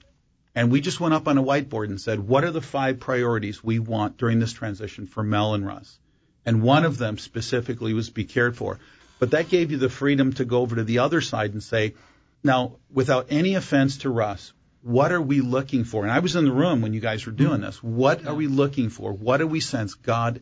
and 0.56 0.72
we 0.72 0.82
just 0.82 1.00
went 1.00 1.14
up 1.14 1.28
on 1.28 1.38
a 1.38 1.44
whiteboard 1.44 1.86
and 1.86 2.00
said, 2.00 2.20
what 2.20 2.44
are 2.44 2.52
the 2.52 2.62
five 2.62 3.00
priorities 3.00 3.64
we 3.64 3.80
want 3.80 4.18
during 4.18 4.40
this 4.40 4.54
transition 4.54 5.08
for 5.08 5.24
Mel 5.24 5.56
and 5.56 5.66
Russ? 5.66 6.00
And 6.46 6.62
one 6.62 6.86
of 6.86 6.98
them 6.98 7.18
specifically 7.18 7.94
was 7.94 8.10
be 8.10 8.26
cared 8.26 8.56
for. 8.56 8.80
But 9.20 9.32
that 9.32 9.50
gave 9.50 9.72
you 9.72 9.78
the 9.78 9.90
freedom 9.90 10.34
to 10.34 10.46
go 10.46 10.60
over 10.60 10.76
to 10.76 10.84
the 10.84 11.00
other 11.00 11.22
side 11.22 11.54
and 11.54 11.64
say, 11.64 11.96
now, 12.44 12.76
without 12.92 13.28
any 13.30 13.56
offense 13.56 14.00
to 14.00 14.10
Russ, 14.10 14.54
what 14.82 15.14
are 15.14 15.22
we 15.22 15.40
looking 15.40 15.86
for? 15.86 16.04
And 16.04 16.12
I 16.12 16.20
was 16.20 16.36
in 16.36 16.44
the 16.44 16.52
room 16.52 16.82
when 16.82 16.94
you 16.94 17.00
guys 17.00 17.26
were 17.26 17.32
doing 17.32 17.54
mm-hmm. 17.54 17.64
this. 17.64 17.82
What 17.82 18.28
are 18.28 18.36
we 18.36 18.48
looking 18.48 18.90
for? 18.90 19.14
What 19.14 19.38
do 19.38 19.48
we 19.48 19.62
sense 19.62 19.94
God 19.94 20.42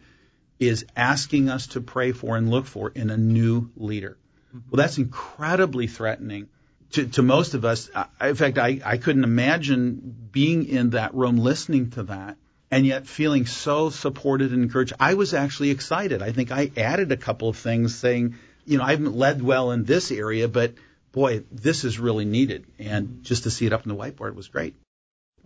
is 0.60 0.86
asking 0.96 1.50
us 1.50 1.68
to 1.68 1.82
pray 1.82 2.12
for 2.12 2.36
and 2.36 2.50
look 2.50 2.65
for 2.65 2.89
in 2.89 3.12
a 3.12 3.18
new 3.18 3.70
leader? 3.77 4.18
Mm-hmm. 4.50 4.72
Well, 4.72 4.77
that's 4.77 4.98
incredibly 4.98 5.86
threatening 5.86 6.50
to, 6.93 7.07
to 7.07 7.21
most 7.21 7.53
of 7.53 7.65
us. 7.65 7.89
In 8.19 8.36
fact, 8.36 8.57
I, 8.57 8.79
I 8.83 8.98
couldn't 8.98 9.24
imagine 9.24 10.29
being 10.31 10.65
in 10.67 10.91
that 10.91 11.13
room 11.13 11.38
listening 11.38 11.91
to 11.91 12.03
that 12.03 12.38
and 12.69 12.86
yet 12.86 13.07
feeling 13.07 13.45
so 13.45 13.89
supported 13.89 14.51
and 14.53 14.63
encouraged. 14.63 14.93
I 15.00 15.15
was 15.15 15.33
actually 15.33 15.71
excited. 15.71 16.21
I 16.21 16.31
think 16.31 16.51
I 16.51 16.71
added 16.77 17.12
a 17.12 17.17
couple 17.17 17.50
of 17.50 17.57
things 17.57 17.95
saying, 17.95 18.36
you 18.65 18.77
know, 18.77 18.83
I 18.83 18.91
haven't 18.91 19.15
led 19.15 19.41
well 19.41 19.71
in 19.71 19.83
this 19.83 20.12
area, 20.12 20.48
but 20.48 20.74
boy, 21.12 21.43
this 21.51 21.83
is 21.83 22.00
really 22.00 22.25
needed. 22.25 22.65
And 22.79 23.24
just 23.24 23.43
to 23.43 23.51
see 23.51 23.65
it 23.65 23.74
up 23.74 23.86
on 23.86 23.89
the 23.89 24.01
whiteboard 24.01 24.36
was 24.36 24.48
great. 24.48 24.75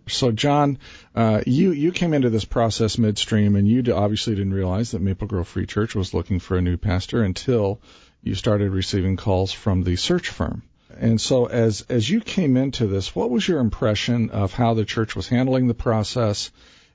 So, 0.08 0.30
Jon, 0.30 0.78
uh, 1.16 1.42
you 1.46 1.72
you 1.72 1.90
came 1.90 2.14
into 2.14 2.30
this 2.30 2.44
process 2.44 2.96
midstream, 2.96 3.56
and 3.56 3.66
you 3.66 3.82
obviously 3.92 4.36
didn't 4.36 4.54
realize 4.54 4.92
that 4.92 5.02
Maple 5.02 5.26
Grove 5.26 5.48
Free 5.48 5.66
Church 5.66 5.96
was 5.96 6.14
looking 6.14 6.38
for 6.38 6.56
a 6.56 6.62
new 6.62 6.76
pastor 6.76 7.24
until 7.24 7.80
you 8.22 8.36
started 8.36 8.70
receiving 8.70 9.16
calls 9.16 9.50
from 9.50 9.82
the 9.82 9.96
search 9.96 10.28
firm. 10.28 10.62
And 10.98 11.20
so, 11.20 11.46
as 11.46 11.82
as 11.88 12.08
you 12.08 12.20
came 12.20 12.56
into 12.56 12.86
this, 12.86 13.14
what 13.14 13.30
was 13.30 13.46
your 13.46 13.60
impression 13.60 14.30
of 14.30 14.52
how 14.52 14.74
the 14.74 14.84
church 14.84 15.14
was 15.14 15.28
handling 15.28 15.66
the 15.66 15.74
process, 15.74 16.50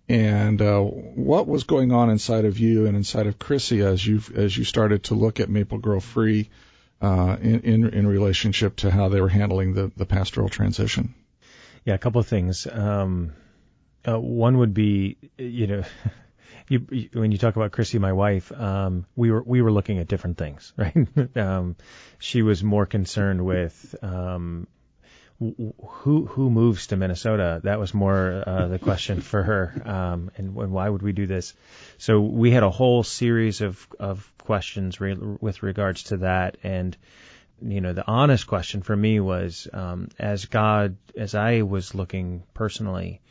and 0.09 0.61
uh, 0.61 0.79
what 0.79 1.47
was 1.47 1.63
going 1.63 1.91
on 1.91 2.09
inside 2.09 2.45
of 2.45 2.59
you 2.59 2.85
and 2.85 2.95
inside 2.95 3.27
of 3.27 3.39
Chrissy 3.39 3.81
as 3.81 4.05
you 4.05 4.21
as 4.35 4.57
you 4.57 4.63
started 4.63 5.03
to 5.05 5.15
look 5.15 5.39
at 5.39 5.49
Maple 5.49 5.77
Grove 5.77 6.03
Free 6.03 6.49
uh, 7.01 7.37
in, 7.41 7.61
in 7.61 7.89
in 7.89 8.07
relationship 8.07 8.77
to 8.77 8.91
how 8.91 9.09
they 9.09 9.21
were 9.21 9.29
handling 9.29 9.73
the 9.73 9.91
the 9.95 10.05
pastoral 10.05 10.49
transition? 10.49 11.13
Yeah, 11.85 11.95
a 11.95 11.97
couple 11.97 12.21
of 12.21 12.27
things. 12.27 12.67
Um, 12.67 13.33
uh, 14.07 14.19
one 14.19 14.57
would 14.57 14.73
be, 14.73 15.17
you 15.37 15.67
know, 15.67 15.83
you, 16.67 16.85
you, 16.89 17.09
when 17.13 17.31
you 17.31 17.37
talk 17.37 17.55
about 17.55 17.71
Chrissy, 17.71 17.99
my 17.99 18.13
wife, 18.13 18.51
um, 18.51 19.05
we 19.15 19.31
were 19.31 19.43
we 19.43 19.61
were 19.61 19.71
looking 19.71 19.99
at 19.99 20.07
different 20.07 20.37
things, 20.37 20.73
right? 20.77 21.37
um, 21.37 21.75
she 22.19 22.41
was 22.41 22.63
more 22.63 22.85
concerned 22.85 23.45
with 23.45 23.95
um, 24.01 24.67
who 25.39 26.25
who 26.25 26.49
moves 26.49 26.87
to 26.87 26.97
Minnesota. 26.97 27.61
That 27.63 27.79
was 27.79 27.93
more 27.93 28.43
uh, 28.45 28.67
the 28.67 28.79
question 28.79 29.21
for 29.21 29.41
her, 29.41 29.81
um, 29.85 30.31
and, 30.37 30.55
and 30.55 30.71
why 30.71 30.87
would 30.87 31.01
we 31.01 31.13
do 31.13 31.25
this? 31.25 31.53
So 31.97 32.21
we 32.21 32.51
had 32.51 32.63
a 32.63 32.69
whole 32.69 33.03
series 33.03 33.61
of 33.61 33.87
of 33.99 34.31
questions 34.37 35.01
re- 35.01 35.17
with 35.39 35.63
regards 35.63 36.03
to 36.03 36.17
that, 36.17 36.57
and 36.63 36.95
you 37.61 37.81
know, 37.81 37.93
the 37.93 38.07
honest 38.07 38.47
question 38.47 38.81
for 38.81 38.95
me 38.95 39.19
was, 39.19 39.67
um, 39.71 40.09
as 40.17 40.45
God, 40.45 40.97
as 41.15 41.35
I 41.35 41.61
was 41.61 41.93
looking 41.93 42.43
personally, 42.53 43.21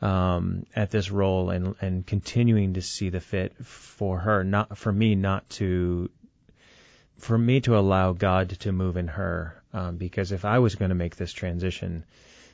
um, 0.00 0.64
at 0.74 0.90
this 0.90 1.10
role 1.10 1.50
and, 1.50 1.74
and 1.80 2.06
continuing 2.06 2.74
to 2.74 2.82
see 2.82 3.08
the 3.10 3.20
fit 3.20 3.54
for 3.64 4.18
her, 4.18 4.44
not 4.44 4.78
for 4.78 4.92
me, 4.92 5.14
not 5.14 5.48
to, 5.50 6.10
for 7.18 7.36
me 7.36 7.60
to 7.62 7.76
allow 7.76 8.12
God 8.12 8.50
to 8.60 8.72
move 8.72 8.96
in 8.96 9.08
her, 9.08 9.60
um, 9.72 9.96
because 9.96 10.32
if 10.32 10.44
I 10.44 10.60
was 10.60 10.76
going 10.76 10.90
to 10.90 10.94
make 10.94 11.16
this 11.16 11.32
transition 11.32 12.04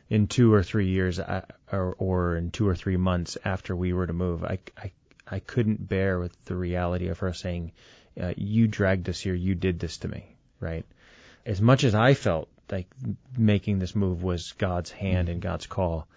in 0.08 0.26
two 0.26 0.52
or 0.52 0.62
three 0.62 0.88
years, 0.88 1.20
I, 1.20 1.42
or, 1.70 1.94
or 1.98 2.36
in 2.36 2.50
two 2.50 2.68
or 2.68 2.74
three 2.74 2.96
months 2.96 3.36
after 3.44 3.76
we 3.76 3.92
were 3.92 4.06
to 4.06 4.12
move, 4.12 4.44
I, 4.44 4.58
I, 4.76 4.92
I 5.26 5.38
couldn't 5.40 5.86
bear 5.86 6.18
with 6.18 6.32
the 6.44 6.56
reality 6.56 7.08
of 7.08 7.18
her 7.20 7.32
saying, 7.32 7.72
uh, 8.20 8.34
"You 8.36 8.68
dragged 8.68 9.08
us 9.08 9.20
here. 9.20 9.34
You 9.34 9.54
did 9.54 9.80
this 9.80 9.98
to 9.98 10.08
me." 10.08 10.36
Right? 10.60 10.84
as 11.46 11.60
much 11.60 11.84
as 11.84 11.94
I 11.94 12.14
felt 12.14 12.48
like 12.70 12.88
making 13.36 13.78
this 13.78 13.94
move 13.94 14.22
was 14.22 14.52
God's 14.52 14.90
hand 14.90 15.28
and 15.28 15.40
God's 15.40 15.66
call, 15.66 16.08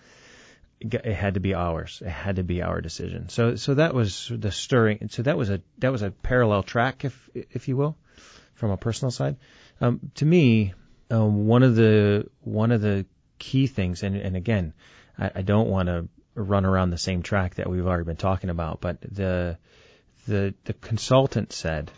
it 0.80 1.06
had 1.06 1.34
to 1.34 1.40
be 1.40 1.54
ours. 1.54 2.02
It 2.06 2.10
had 2.10 2.36
to 2.36 2.44
be 2.44 2.62
our 2.62 2.82
decision. 2.82 3.30
So, 3.30 3.56
so 3.56 3.76
that 3.76 3.94
was 3.94 4.32
the 4.34 4.52
stirring. 4.52 5.10
So 5.10 5.24
that 5.24 5.38
was 5.38 5.50
a 5.50 5.62
that 5.80 5.92
was 5.92 6.02
a 6.02 6.12
parallel 6.12 6.64
track, 6.64 7.04
if 7.06 7.30
if 7.34 7.68
you 7.68 7.78
will, 7.78 7.98
from 8.54 8.72
a 8.72 8.78
personal 8.78 9.12
side. 9.12 9.38
Um, 9.82 10.12
to 10.16 10.26
me, 10.26 10.74
um, 11.10 11.48
one 11.48 11.64
of 11.64 11.76
the 11.76 12.30
one 12.42 12.72
of 12.72 12.82
the 12.82 13.06
key 13.40 13.68
things, 13.68 14.04
and 14.04 14.16
and 14.16 14.36
again, 14.36 14.74
I, 15.18 15.32
I 15.36 15.42
don't 15.42 15.70
want 15.70 15.88
to 15.88 16.08
run 16.36 16.66
around 16.66 16.92
the 16.92 16.98
same 16.98 17.24
track 17.24 17.56
that 17.56 17.70
we've 17.70 17.86
already 17.86 18.06
been 18.06 18.16
talking 18.16 18.50
about, 18.50 18.80
but 18.80 19.02
the 19.02 19.58
the 20.28 20.54
the 20.66 20.74
consultant 20.74 21.54
said, 21.54 21.90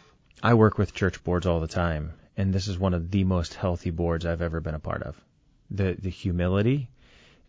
I 0.41 0.53
work 0.53 0.77
with 0.77 0.93
church 0.93 1.23
boards 1.23 1.45
all 1.45 1.59
the 1.59 1.67
time, 1.67 2.13
and 2.37 2.53
this 2.53 2.69
is 2.69 2.79
one 2.79 2.93
of 2.93 3.11
the 3.11 3.25
most 3.25 3.55
healthy 3.55 3.89
boards 3.89 4.25
I've 4.25 4.41
ever 4.41 4.61
been 4.61 4.75
a 4.75 4.79
part 4.79 5.03
of. 5.03 5.19
The 5.69 5.97
the 5.99 6.09
humility 6.09 6.89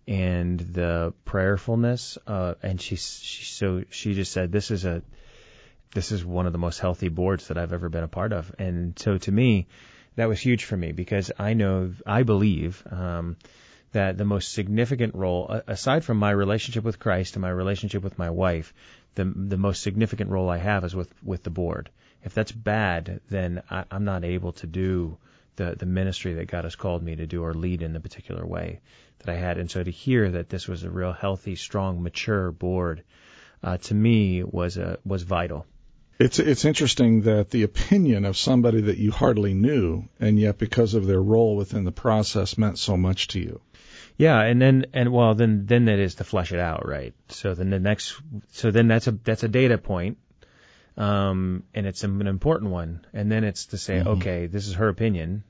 and 0.07 0.59
the 0.59 1.12
prayerfulness, 1.25 2.19
uh, 2.26 2.54
and 2.62 2.80
she 2.80 2.97
she 2.97 3.45
so 3.45 3.85
she 3.90 4.14
just 4.14 4.33
said 4.33 4.52
this 4.52 4.71
is 4.71 4.85
a 4.85 5.02
this 5.95 6.12
is 6.12 6.25
one 6.25 6.47
of 6.47 6.52
the 6.52 6.59
most 6.59 6.78
healthy 6.78 7.09
boards 7.09 7.49
that 7.49 7.59
I've 7.59 7.73
ever 7.73 7.88
been 7.88 8.04
a 8.04 8.09
part 8.09 8.33
of, 8.33 8.54
and 8.59 8.99
so 8.99 9.19
to 9.19 9.33
me, 9.33 9.69
that 10.16 10.28
was 10.28 10.40
huge 10.40 10.64
for 10.64 10.76
me 10.76 10.92
because 10.92 11.30
I 11.38 11.54
know 11.54 11.92
I 12.07 12.23
believe. 12.23 12.83
Um, 12.90 13.37
that 13.92 14.16
the 14.16 14.25
most 14.25 14.52
significant 14.52 15.16
role, 15.16 15.62
aside 15.66 16.04
from 16.04 16.16
my 16.16 16.30
relationship 16.30 16.85
with 16.85 17.00
Christ 17.00 17.35
and 17.35 17.42
my 17.42 17.50
relationship 17.50 18.04
with 18.04 18.16
my 18.21 18.30
wife, 18.30 18.73
the 19.16 19.25
the 19.25 19.57
most 19.57 19.83
significant 19.83 20.30
role 20.30 20.49
I 20.49 20.59
have 20.59 20.85
is 20.85 20.95
with 20.95 21.12
with 21.25 21.42
the 21.42 21.50
board 21.50 21.90
if 22.23 22.35
that's 22.35 22.52
bad, 22.52 23.21
then 23.28 23.62
I, 23.71 23.85
I'm 23.90 24.04
not 24.04 24.25
able 24.25 24.52
to 24.54 24.66
do 24.66 25.19
the 25.57 25.75
the 25.78 25.87
ministry 25.87 26.35
that 26.35 26.47
God 26.47 26.64
has 26.64 26.76
called 26.76 27.02
me 27.02 27.16
to 27.16 27.26
do 27.26 27.45
or 27.45 27.54
lead 27.54 27.83
in 27.83 27.92
the 27.92 28.00
particular 28.00 28.47
way 28.47 28.80
that 29.19 29.28
I 29.28 29.37
had. 29.37 29.59
And 29.59 29.71
so 29.71 29.83
to 29.83 29.90
hear 29.90 30.30
that 30.30 30.49
this 30.49 30.66
was 30.66 30.85
a 30.85 30.90
real 30.90 31.12
healthy, 31.12 31.57
strong, 31.57 32.02
mature 32.02 32.50
board, 32.50 33.02
uh, 33.62 33.76
to 33.76 33.95
me 33.95 34.42
was 34.42 34.76
a 34.76 34.99
was 35.04 35.23
vital. 35.23 35.66
It's 36.19 36.38
it's 36.38 36.64
interesting 36.64 37.23
that 37.23 37.50
the 37.50 37.62
opinion 37.62 38.25
of 38.25 38.37
somebody 38.37 38.83
that 38.83 38.99
you 38.99 39.11
hardly 39.11 39.54
knew, 39.54 40.09
and 40.19 40.38
yet 40.38 40.59
because 40.59 40.95
of 40.95 41.07
their 41.07 41.23
role 41.23 41.57
within 41.57 41.85
the 41.85 41.92
process, 41.92 42.59
meant 42.59 42.78
so 42.78 42.97
much 42.97 43.28
to 43.28 43.40
you. 43.40 43.61
Yeah, 44.19 44.38
and 44.42 44.61
then 44.61 44.87
and 44.92 45.12
well, 45.12 45.35
then 45.35 45.64
then 45.64 45.87
that 45.87 45.99
is 45.99 46.16
to 46.16 46.25
flesh 46.25 46.52
it 46.52 46.61
out, 46.61 46.87
right? 46.87 47.14
So 47.28 47.54
then 47.54 47.71
the 47.71 47.80
next, 47.80 48.21
so 48.52 48.71
then 48.71 48.87
that's 48.87 49.07
a 49.07 49.12
that's 49.12 49.45
a 49.45 49.49
data 49.49 49.78
point 49.78 50.19
um, 51.00 51.64
and 51.73 51.87
it's 51.87 52.04
an 52.04 52.26
important 52.26 52.71
one. 52.71 53.07
And 53.14 53.33
then 53.33 53.42
it's 53.42 53.66
to 53.66 53.78
say, 53.78 53.99
mm-hmm. 53.99 54.09
okay, 54.09 54.47
this 54.47 54.69
is 54.69 54.75
her 54.75 54.88
opinion. 54.88 55.45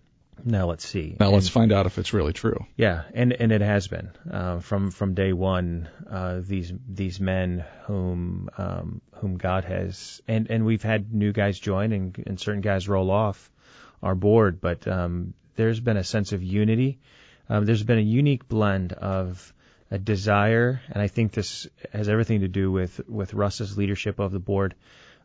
Now 0.44 0.68
let's 0.68 0.86
see. 0.86 1.16
Now 1.18 1.26
and, 1.26 1.34
let's 1.34 1.48
find 1.48 1.72
out 1.72 1.86
if 1.86 1.98
it's 1.98 2.14
really 2.14 2.32
true. 2.32 2.64
Yeah, 2.76 3.02
and 3.12 3.32
and 3.32 3.52
it 3.52 3.60
has 3.60 3.88
been 3.88 4.10
uh, 4.30 4.60
from 4.60 4.90
from 4.90 5.14
day 5.14 5.34
one. 5.34 5.88
Uh, 6.08 6.40
these 6.42 6.72
these 6.88 7.20
men 7.20 7.64
whom 7.84 8.48
um, 8.56 9.02
whom 9.16 9.36
God 9.36 9.64
has 9.64 10.22
and 10.26 10.50
and 10.50 10.64
we've 10.64 10.82
had 10.82 11.12
new 11.12 11.32
guys 11.32 11.58
join 11.58 11.92
and, 11.92 12.24
and 12.26 12.40
certain 12.40 12.62
guys 12.62 12.88
roll 12.88 13.10
off 13.10 13.50
our 14.02 14.14
board, 14.14 14.62
but 14.62 14.88
um, 14.88 15.34
there's 15.56 15.80
been 15.80 15.98
a 15.98 16.04
sense 16.04 16.32
of 16.32 16.42
unity. 16.42 17.00
Um, 17.50 17.66
there's 17.66 17.82
been 17.82 17.98
a 17.98 18.12
unique 18.22 18.48
blend 18.48 18.94
of 18.94 19.52
a 19.90 19.98
desire, 19.98 20.80
and 20.88 21.02
I 21.02 21.08
think 21.08 21.32
this 21.32 21.66
has 21.92 22.08
everything 22.08 22.40
to 22.40 22.48
do 22.48 22.72
with 22.72 23.06
with 23.08 23.34
Russ's 23.34 23.76
leadership 23.76 24.20
of 24.20 24.32
the 24.32 24.38
board 24.38 24.74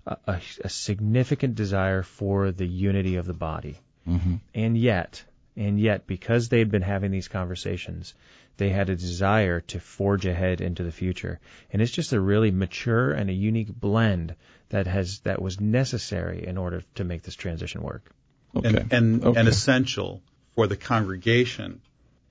a, 0.05 0.39
a 0.63 0.69
significant 0.69 1.55
desire 1.55 2.03
for 2.03 2.51
the 2.51 2.67
unity 2.67 3.15
of 3.15 3.25
the 3.25 3.33
body. 3.33 3.77
Mm-hmm. 4.07 4.35
And 4.53 4.77
yet, 4.77 5.23
and 5.55 5.79
yet, 5.79 6.05
because 6.05 6.49
they 6.49 6.59
had 6.59 6.69
been 6.69 6.81
having 6.81 7.11
these 7.11 7.27
conversations, 7.27 8.13
they 8.57 8.69
had 8.69 8.89
a 8.89 8.95
desire 8.95 9.61
to 9.61 9.79
forge 9.79 10.25
ahead 10.25 10.61
into 10.61 10.83
the 10.83 10.91
future. 10.91 11.39
And 11.71 11.81
it's 11.81 11.91
just 11.91 12.13
a 12.13 12.19
really 12.19 12.51
mature 12.51 13.11
and 13.11 13.29
a 13.29 13.33
unique 13.33 13.73
blend 13.73 14.35
that 14.69 14.87
has 14.87 15.19
that 15.19 15.41
was 15.41 15.59
necessary 15.59 16.45
in 16.45 16.57
order 16.57 16.83
to 16.95 17.03
make 17.03 17.23
this 17.23 17.35
transition 17.35 17.81
work. 17.81 18.11
Okay. 18.55 18.67
And 18.67 18.93
and, 18.93 19.25
okay. 19.25 19.39
and 19.39 19.49
essential 19.49 20.21
for 20.55 20.67
the 20.67 20.77
congregation 20.77 21.81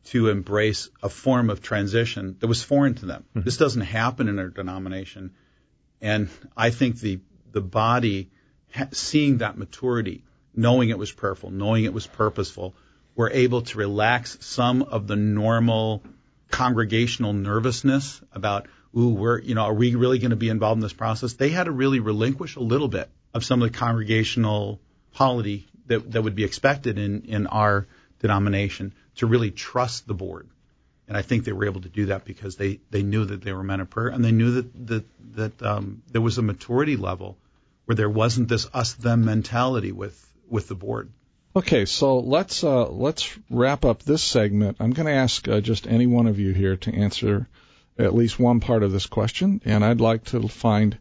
to 0.04 0.28
embrace 0.28 0.88
a 1.02 1.08
form 1.08 1.50
of 1.50 1.62
transition 1.62 2.36
that 2.40 2.46
was 2.46 2.62
foreign 2.62 2.94
to 2.94 3.06
them. 3.06 3.24
Mm-hmm. 3.30 3.44
This 3.44 3.56
doesn't 3.56 3.82
happen 3.82 4.28
in 4.28 4.38
our 4.38 4.48
denomination. 4.48 5.32
And 6.00 6.28
I 6.56 6.70
think 6.70 7.00
the 7.00 7.20
the 7.54 7.62
body 7.62 8.28
seeing 8.90 9.38
that 9.38 9.56
maturity, 9.56 10.22
knowing 10.54 10.90
it 10.90 10.98
was 10.98 11.10
prayerful, 11.10 11.50
knowing 11.50 11.84
it 11.84 11.94
was 11.94 12.06
purposeful, 12.06 12.74
were 13.14 13.30
able 13.30 13.62
to 13.62 13.78
relax 13.78 14.36
some 14.40 14.82
of 14.82 15.06
the 15.06 15.16
normal 15.16 16.02
congregational 16.50 17.32
nervousness 17.32 18.20
about, 18.32 18.66
ooh, 18.96 19.14
we're, 19.14 19.40
you 19.40 19.54
know, 19.54 19.62
are 19.62 19.74
we 19.74 19.94
really 19.94 20.18
going 20.18 20.30
to 20.30 20.36
be 20.36 20.48
involved 20.48 20.78
in 20.78 20.82
this 20.82 20.92
process? 20.92 21.34
They 21.34 21.50
had 21.50 21.64
to 21.64 21.72
really 21.72 22.00
relinquish 22.00 22.56
a 22.56 22.60
little 22.60 22.88
bit 22.88 23.08
of 23.32 23.44
some 23.44 23.62
of 23.62 23.72
the 23.72 23.78
congregational 23.78 24.80
polity 25.12 25.66
that, 25.86 26.12
that 26.12 26.22
would 26.22 26.34
be 26.34 26.44
expected 26.44 26.98
in, 26.98 27.22
in 27.22 27.46
our 27.46 27.86
denomination 28.20 28.92
to 29.16 29.26
really 29.26 29.52
trust 29.52 30.06
the 30.08 30.14
board. 30.14 30.48
And 31.06 31.16
I 31.16 31.22
think 31.22 31.44
they 31.44 31.52
were 31.52 31.66
able 31.66 31.82
to 31.82 31.88
do 31.88 32.06
that 32.06 32.24
because 32.24 32.56
they, 32.56 32.80
they 32.90 33.02
knew 33.02 33.24
that 33.26 33.42
they 33.42 33.52
were 33.52 33.62
men 33.62 33.80
of 33.80 33.90
prayer 33.90 34.08
and 34.08 34.24
they 34.24 34.32
knew 34.32 34.52
that, 34.52 34.86
that, 34.86 35.04
that 35.36 35.62
um, 35.62 36.02
there 36.10 36.22
was 36.22 36.38
a 36.38 36.42
maturity 36.42 36.96
level 36.96 37.36
where 37.84 37.94
there 37.94 38.10
wasn't 38.10 38.48
this 38.48 38.68
us 38.72 38.94
them 38.94 39.24
mentality 39.24 39.92
with 39.92 40.20
with 40.48 40.68
the 40.68 40.74
board. 40.74 41.10
Okay, 41.56 41.84
so 41.84 42.18
let's 42.18 42.64
uh, 42.64 42.88
let's 42.88 43.36
wrap 43.48 43.84
up 43.84 44.02
this 44.02 44.22
segment. 44.22 44.78
I'm 44.80 44.92
going 44.92 45.06
to 45.06 45.12
ask 45.12 45.46
uh, 45.48 45.60
just 45.60 45.86
any 45.86 46.06
one 46.06 46.26
of 46.26 46.38
you 46.38 46.52
here 46.52 46.76
to 46.76 46.94
answer 46.94 47.48
at 47.96 48.14
least 48.14 48.40
one 48.40 48.58
part 48.60 48.82
of 48.82 48.90
this 48.90 49.06
question, 49.06 49.60
and 49.64 49.84
I'd 49.84 50.00
like 50.00 50.24
to 50.26 50.48
find 50.48 50.98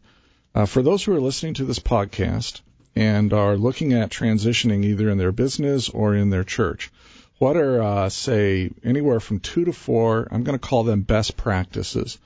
uh, 0.53 0.67
for 0.67 0.83
those 0.83 1.03
who 1.03 1.15
are 1.15 1.21
listening 1.21 1.55
to 1.55 1.65
this 1.65 1.79
podcast 1.79 2.61
and 2.95 3.33
are 3.33 3.57
looking 3.57 3.93
at 3.93 4.11
transitioning 4.11 4.85
either 4.85 5.09
in 5.09 5.17
their 5.17 5.31
business 5.31 5.89
or 5.89 6.13
in 6.13 6.29
their 6.29 6.43
church. 6.43 6.91
What 7.39 7.57
are 7.57 7.81
uh, 7.81 8.09
say 8.09 8.69
anywhere 8.83 9.19
from 9.19 9.39
two 9.39 9.65
to 9.65 9.73
four? 9.73 10.27
I'm 10.29 10.43
going 10.43 10.57
to 10.57 10.67
call 10.67 10.83
them 10.83 11.01
best 11.01 11.35
practices 11.35 12.19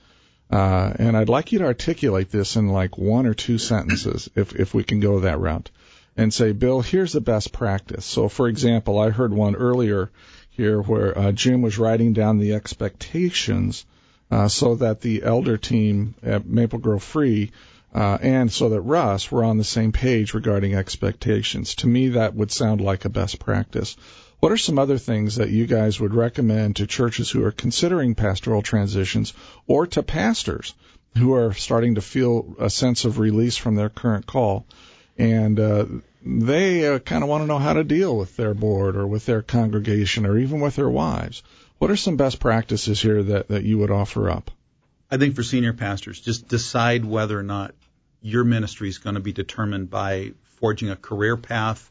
uh, 0.50 0.92
and 0.98 1.16
I'd 1.16 1.28
like 1.28 1.52
you 1.52 1.58
to 1.58 1.66
articulate 1.66 2.30
this 2.30 2.56
in 2.56 2.68
like 2.68 2.96
one 2.98 3.26
or 3.26 3.34
two 3.34 3.58
sentences, 3.58 4.30
if 4.34 4.54
if 4.54 4.74
we 4.74 4.84
can 4.84 5.00
go 5.00 5.20
that 5.20 5.40
route. 5.40 5.70
and 6.16 6.34
say, 6.34 6.52
Bill, 6.52 6.80
here's 6.80 7.12
the 7.12 7.20
best 7.20 7.52
practice. 7.52 8.04
So, 8.04 8.28
for 8.28 8.48
example, 8.48 8.98
I 8.98 9.10
heard 9.10 9.32
one 9.32 9.54
earlier 9.54 10.10
here 10.50 10.82
where 10.82 11.16
uh, 11.16 11.32
Jim 11.32 11.62
was 11.62 11.78
writing 11.78 12.12
down 12.12 12.38
the 12.38 12.54
expectations 12.54 13.86
uh, 14.30 14.48
so 14.48 14.74
that 14.74 15.00
the 15.00 15.22
elder 15.22 15.56
team 15.56 16.14
at 16.22 16.44
Maple 16.44 16.80
Grove 16.80 17.04
Free 17.04 17.52
uh, 17.94 18.18
and 18.20 18.52
so 18.52 18.68
that 18.70 18.80
Russ 18.82 19.30
were 19.30 19.44
on 19.44 19.56
the 19.58 19.64
same 19.64 19.92
page 19.92 20.34
regarding 20.34 20.74
expectations. 20.74 21.76
To 21.76 21.86
me, 21.86 22.08
that 22.10 22.34
would 22.34 22.50
sound 22.50 22.80
like 22.80 23.04
a 23.04 23.08
best 23.08 23.38
practice. 23.38 23.96
What 24.40 24.52
are 24.52 24.56
some 24.56 24.78
other 24.78 24.98
things 24.98 25.36
that 25.36 25.50
you 25.50 25.66
guys 25.66 25.98
would 25.98 26.14
recommend 26.14 26.76
to 26.76 26.86
churches 26.86 27.28
who 27.28 27.44
are 27.44 27.50
considering 27.50 28.14
pastoral 28.14 28.62
transitions 28.62 29.32
or 29.66 29.86
to 29.88 30.02
pastors 30.04 30.74
who 31.16 31.34
are 31.34 31.52
starting 31.54 31.96
to 31.96 32.00
feel 32.00 32.54
a 32.60 32.70
sense 32.70 33.04
of 33.04 33.18
release 33.18 33.56
from 33.56 33.74
their 33.74 33.88
current 33.88 34.26
call? 34.26 34.64
And 35.16 35.58
uh, 35.58 35.86
they 36.24 36.86
uh, 36.86 37.00
kind 37.00 37.24
of 37.24 37.28
want 37.28 37.42
to 37.42 37.48
know 37.48 37.58
how 37.58 37.72
to 37.72 37.82
deal 37.82 38.16
with 38.16 38.36
their 38.36 38.54
board 38.54 38.96
or 38.96 39.08
with 39.08 39.26
their 39.26 39.42
congregation 39.42 40.24
or 40.24 40.38
even 40.38 40.60
with 40.60 40.76
their 40.76 40.88
wives. 40.88 41.42
What 41.78 41.90
are 41.90 41.96
some 41.96 42.16
best 42.16 42.38
practices 42.38 43.02
here 43.02 43.22
that, 43.24 43.48
that 43.48 43.64
you 43.64 43.78
would 43.78 43.90
offer 43.90 44.30
up? 44.30 44.52
I 45.10 45.16
think 45.16 45.34
for 45.34 45.42
senior 45.42 45.72
pastors, 45.72 46.20
just 46.20 46.46
decide 46.46 47.04
whether 47.04 47.36
or 47.36 47.42
not 47.42 47.74
your 48.20 48.44
ministry 48.44 48.88
is 48.88 48.98
going 48.98 49.14
to 49.14 49.20
be 49.20 49.32
determined 49.32 49.90
by 49.90 50.32
forging 50.60 50.90
a 50.90 50.96
career 50.96 51.36
path 51.36 51.90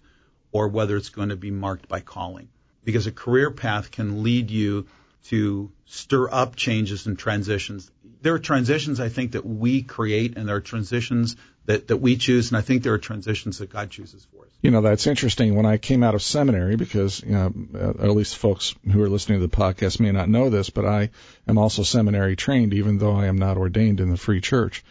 or 0.58 0.68
whether 0.68 0.98
it's 0.98 1.10
going 1.10 1.30
to 1.30 1.36
be 1.36 1.52
marked 1.52 1.88
by 1.88 2.00
calling. 2.00 2.50
Because 2.84 3.06
a 3.06 3.12
career 3.12 3.52
path 3.52 3.92
can 3.92 4.24
lead 4.24 4.50
you 4.50 4.88
to 5.26 5.72
stir 5.86 6.30
up 6.32 6.56
changes 6.56 7.06
and 7.06 7.20
transitions. 7.20 7.92
There 8.22 8.34
are 8.34 8.40
transitions 8.40 9.00
I 9.00 9.10
think 9.10 9.34
that 9.34 9.46
we 9.46 9.84
create 9.84 10.38
and 10.38 10.48
there 10.48 10.56
are 10.56 10.62
transitions 10.62 11.36
that, 11.66 11.90
that 11.90 11.98
we 11.98 12.16
choose 12.18 12.50
and 12.50 12.58
I 12.58 12.62
think 12.62 12.84
there 12.84 12.94
are 12.94 12.98
transitions 12.98 13.60
that 13.60 13.70
God 13.70 13.90
chooses 13.92 14.26
for 14.32 14.46
us. 14.46 14.52
You 14.62 14.72
know, 14.72 14.82
that's 14.82 15.06
interesting. 15.06 15.56
When 15.56 15.68
I 15.68 15.78
came 15.78 16.02
out 16.02 16.16
of 16.16 16.24
seminary, 16.24 16.76
because 16.76 17.22
you 17.22 17.34
know, 17.34 17.54
at 18.00 18.10
least 18.10 18.38
folks 18.38 18.74
who 18.92 19.04
are 19.04 19.10
listening 19.10 19.40
to 19.40 19.48
the 19.48 19.56
podcast 19.56 20.00
may 20.00 20.12
not 20.12 20.30
know 20.30 20.50
this, 20.50 20.72
but 20.72 20.86
I 20.86 21.12
am 21.48 21.60
also 21.60 21.84
seminary 21.84 22.36
trained, 22.36 22.74
even 22.74 22.98
though 22.98 23.14
I 23.14 23.28
am 23.28 23.38
not 23.38 23.58
ordained 23.58 24.00
in 24.00 24.10
the 24.10 24.18
Free 24.18 24.42
Church. 24.42 24.84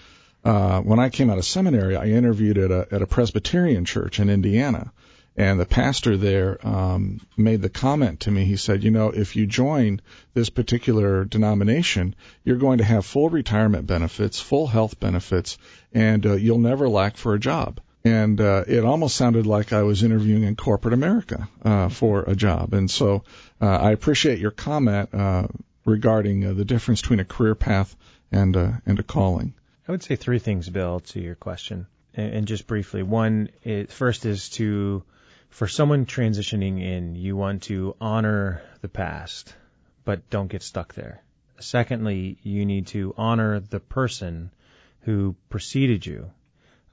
Uh, 0.44 0.80
when 0.82 1.00
I 1.00 1.08
came 1.08 1.28
out 1.30 1.38
of 1.38 1.44
seminary, 1.44 1.96
I 1.96 2.06
interviewed 2.06 2.58
at 2.58 2.70
a, 2.70 2.86
at 2.92 3.02
a 3.02 3.06
Presbyterian 3.06 3.84
church 3.84 4.20
in 4.20 4.30
Indiana, 4.30 4.92
and 5.36 5.60
the 5.60 5.66
pastor 5.66 6.16
there 6.16 6.58
um, 6.66 7.20
made 7.36 7.60
the 7.62 7.68
comment 7.68 8.20
to 8.20 8.30
me. 8.30 8.44
He 8.44 8.56
said, 8.56 8.82
"You 8.82 8.90
know, 8.90 9.10
if 9.10 9.36
you 9.36 9.46
join 9.46 10.00
this 10.34 10.50
particular 10.50 11.24
denomination, 11.24 12.14
you're 12.44 12.56
going 12.56 12.78
to 12.78 12.84
have 12.84 13.04
full 13.04 13.28
retirement 13.28 13.86
benefits, 13.86 14.40
full 14.40 14.66
health 14.66 14.98
benefits, 14.98 15.58
and 15.92 16.24
uh, 16.24 16.32
you'll 16.34 16.58
never 16.58 16.88
lack 16.88 17.16
for 17.16 17.34
a 17.34 17.38
job." 17.38 17.80
And 18.04 18.40
uh, 18.40 18.64
it 18.68 18.84
almost 18.84 19.16
sounded 19.16 19.46
like 19.46 19.72
I 19.72 19.82
was 19.82 20.04
interviewing 20.04 20.44
in 20.44 20.54
corporate 20.54 20.94
America 20.94 21.48
uh, 21.64 21.88
for 21.88 22.22
a 22.22 22.36
job. 22.36 22.72
And 22.72 22.88
so 22.88 23.24
uh, 23.60 23.66
I 23.66 23.90
appreciate 23.90 24.38
your 24.38 24.52
comment 24.52 25.12
uh, 25.12 25.48
regarding 25.84 26.44
uh, 26.44 26.52
the 26.52 26.64
difference 26.64 27.00
between 27.00 27.20
a 27.20 27.24
career 27.24 27.56
path 27.56 27.96
and 28.30 28.56
and 28.56 28.98
a 28.98 29.02
calling. 29.02 29.54
I 29.88 29.92
would 29.92 30.02
say 30.02 30.16
three 30.16 30.38
things, 30.40 30.68
Bill, 30.68 31.00
to 31.00 31.20
your 31.20 31.36
question, 31.36 31.86
and, 32.14 32.46
just 32.46 32.66
briefly. 32.66 33.02
One, 33.02 33.50
is, 33.62 33.92
first 33.92 34.26
is 34.26 34.48
to, 34.50 35.04
for 35.56 35.66
someone 35.66 36.04
transitioning 36.04 36.82
in, 36.82 37.14
you 37.14 37.34
want 37.34 37.62
to 37.62 37.96
honor 37.98 38.60
the 38.82 38.90
past, 38.90 39.54
but 40.04 40.28
don't 40.28 40.48
get 40.48 40.62
stuck 40.62 40.92
there. 40.92 41.22
Secondly, 41.58 42.36
you 42.42 42.66
need 42.66 42.88
to 42.88 43.14
honor 43.16 43.60
the 43.60 43.80
person 43.80 44.50
who 45.00 45.34
preceded 45.48 46.04
you, 46.04 46.30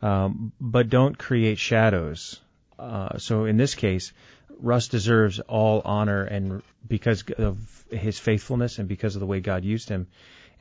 um, 0.02 0.54
but 0.62 0.88
don't 0.88 1.18
create 1.18 1.60
shadows. 1.60 2.40
Uh, 2.80 3.18
so 3.18 3.44
in 3.44 3.58
this 3.58 3.76
case, 3.76 4.14
Russ 4.62 4.88
deserves 4.88 5.42
all 5.42 5.82
honor 5.84 6.24
and 6.24 6.64
because 6.88 7.26
of 7.38 7.58
his 7.92 8.18
faithfulness 8.18 8.80
and 8.80 8.88
because 8.88 9.18
of 9.18 9.20
the 9.20 9.26
way 9.26 9.42
God 9.42 9.66
used 9.66 9.90
him 9.90 10.08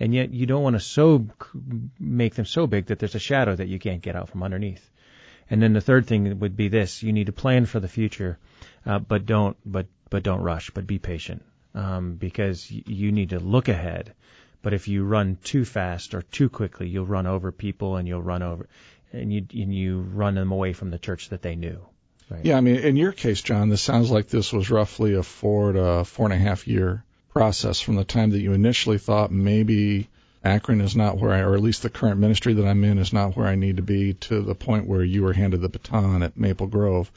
and 0.01 0.13
yet 0.13 0.35
you 0.35 0.47
don't 0.47 0.65
want 0.65 0.75
to 0.75 0.81
so 0.81 1.29
make 2.01 2.35
them 2.35 2.47
so 2.47 2.67
big 2.67 2.87
that 2.87 2.99
there's 2.99 3.15
a 3.15 3.21
shadow 3.21 3.55
that 3.55 3.69
you 3.69 3.79
can't 3.79 4.03
get 4.03 4.17
out 4.17 4.29
from 4.29 4.43
underneath. 4.43 4.91
And 5.53 5.63
then 5.63 5.75
the 5.75 5.83
third 5.83 6.07
thing 6.07 6.39
would 6.39 6.57
be 6.57 6.69
this: 6.69 7.03
you 7.03 7.13
need 7.13 7.27
to 7.27 7.33
plan 7.33 7.67
for 7.67 7.79
the 7.79 7.87
future, 7.87 8.39
uh, 8.87 8.99
but 9.01 9.27
don't 9.27 9.55
but 9.67 9.87
but 10.09 10.23
don't 10.23 10.41
rush, 10.41 10.71
but 10.71 10.87
be 10.87 10.99
patient, 10.99 11.45
um, 11.75 12.15
because 12.15 12.71
you 12.71 13.13
need 13.13 13.31
to 13.31 13.39
look 13.39 13.69
ahead. 13.69 14.15
But 14.63 14.73
if 14.73 14.89
you 14.89 15.05
run 15.05 15.37
too 15.45 15.67
fast 15.67 16.15
or 16.15 16.23
too 16.23 16.49
quickly, 16.49 16.89
you'll 16.89 17.05
run 17.05 17.27
over 17.27 17.53
people, 17.53 17.97
and 17.97 18.09
you'll 18.09 18.23
run 18.23 18.43
over, 18.43 18.67
and 19.13 19.31
you 19.31 19.45
and 19.53 19.75
you 19.75 20.01
run 20.01 20.37
them 20.37 20.53
away 20.53 20.73
from 20.73 20.91
the 20.91 20.99
church 20.99 21.29
that 21.29 21.43
they 21.43 21.55
knew. 21.55 21.85
Right? 22.31 22.47
Yeah, 22.47 22.57
I 22.57 22.63
mean, 22.63 22.77
in 22.77 22.97
your 22.97 23.13
case, 23.13 23.43
Jon, 23.43 23.69
this 23.69 23.83
sounds 23.83 24.11
like 24.11 24.29
this 24.29 24.55
was 24.55 24.71
roughly 24.71 25.13
a 25.13 25.23
four 25.23 25.73
to 25.73 26.05
four 26.07 26.25
and 26.25 26.33
a 26.33 26.39
half 26.39 26.67
year 26.67 27.05
process 27.29 27.79
from 27.79 27.97
the 27.97 28.05
time 28.05 28.31
that 28.31 28.41
you 28.41 28.55
initially 28.55 28.97
thought 28.97 29.31
maybe 29.31 30.09
Akron 30.45 30.81
is 30.81 30.97
not 30.97 31.19
where 31.19 31.33
I, 31.33 31.41
or 31.41 31.55
at 31.55 31.63
least 31.63 31.83
the 31.83 31.91
current 31.91 32.19
ministry 32.19 32.55
that 32.55 32.67
I'm 32.67 32.83
in 32.85 32.99
is 32.99 33.13
not 33.13 33.37
where 33.37 33.47
I 33.47 33.55
need 33.55 33.77
to 33.77 33.83
be 33.83 34.15
to 34.15 34.43
the 34.43 34.55
point 34.55 34.87
where 34.87 35.05
you 35.05 35.23
were 35.23 35.33
handed 35.33 35.61
the 35.61 35.69
baton 35.69 36.23
at 36.23 36.37
Maple 36.37 36.67
Grove. 36.67 37.11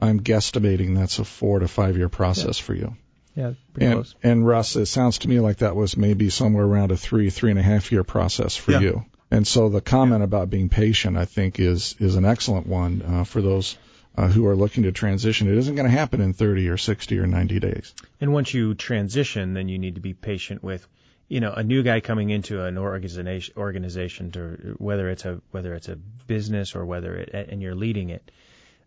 I'm 0.00 0.20
guesstimating 0.20 0.94
that's 0.94 1.18
a 1.18 1.24
four 1.24 1.58
to 1.58 1.68
five 1.68 1.96
year 1.96 2.08
process 2.08 2.60
yeah. 2.60 2.64
for 2.64 2.74
you. 2.74 2.96
Yeah, 3.34 3.52
and, 3.78 3.92
close. 3.92 4.14
And 4.22 4.46
Russ, 4.46 4.76
it 4.76 4.86
sounds 4.86 5.18
to 5.18 5.28
me 5.28 5.40
like 5.40 5.58
that 5.58 5.76
was 5.76 5.96
maybe 5.96 6.30
somewhere 6.30 6.64
around 6.64 6.92
a 6.92 6.96
three, 6.96 7.30
three 7.30 7.50
and 7.50 7.58
a 7.58 7.62
half 7.62 7.92
year 7.92 8.04
process 8.04 8.56
for 8.56 8.72
yeah. 8.72 8.80
you. 8.80 9.04
And 9.30 9.46
so 9.46 9.68
the 9.68 9.80
comment 9.80 10.20
yeah. 10.20 10.24
about 10.24 10.50
being 10.50 10.68
patient, 10.68 11.16
I 11.16 11.24
think, 11.24 11.60
is 11.60 11.94
is 11.98 12.16
an 12.16 12.24
excellent 12.24 12.66
one 12.66 13.02
uh, 13.02 13.24
for 13.24 13.42
those 13.42 13.76
uh, 14.16 14.26
who 14.26 14.46
are 14.46 14.56
looking 14.56 14.82
to 14.82 14.92
transition. 14.92 15.48
It 15.48 15.58
isn't 15.58 15.76
going 15.76 15.86
to 15.86 15.96
happen 15.96 16.20
in 16.20 16.32
30 16.32 16.68
or 16.68 16.76
60 16.76 17.18
or 17.18 17.26
90 17.26 17.60
days. 17.60 17.94
And 18.20 18.32
once 18.32 18.52
you 18.52 18.74
transition, 18.74 19.54
then 19.54 19.68
you 19.68 19.78
need 19.78 19.94
to 19.94 20.00
be 20.00 20.14
patient 20.14 20.62
with, 20.64 20.86
you 21.28 21.40
know, 21.40 21.52
a 21.52 21.62
new 21.62 21.82
guy 21.82 22.00
coming 22.00 22.30
into 22.30 22.64
an 22.64 22.78
organization, 22.78 23.54
organization 23.56 24.30
to 24.32 24.76
whether 24.78 25.08
it's 25.10 25.24
a 25.24 25.40
whether 25.50 25.74
it's 25.74 25.88
a 25.88 25.96
business 25.96 26.74
or 26.74 26.84
whether 26.84 27.14
it, 27.16 27.48
and 27.50 27.62
you're 27.62 27.74
leading 27.74 28.10
it. 28.10 28.30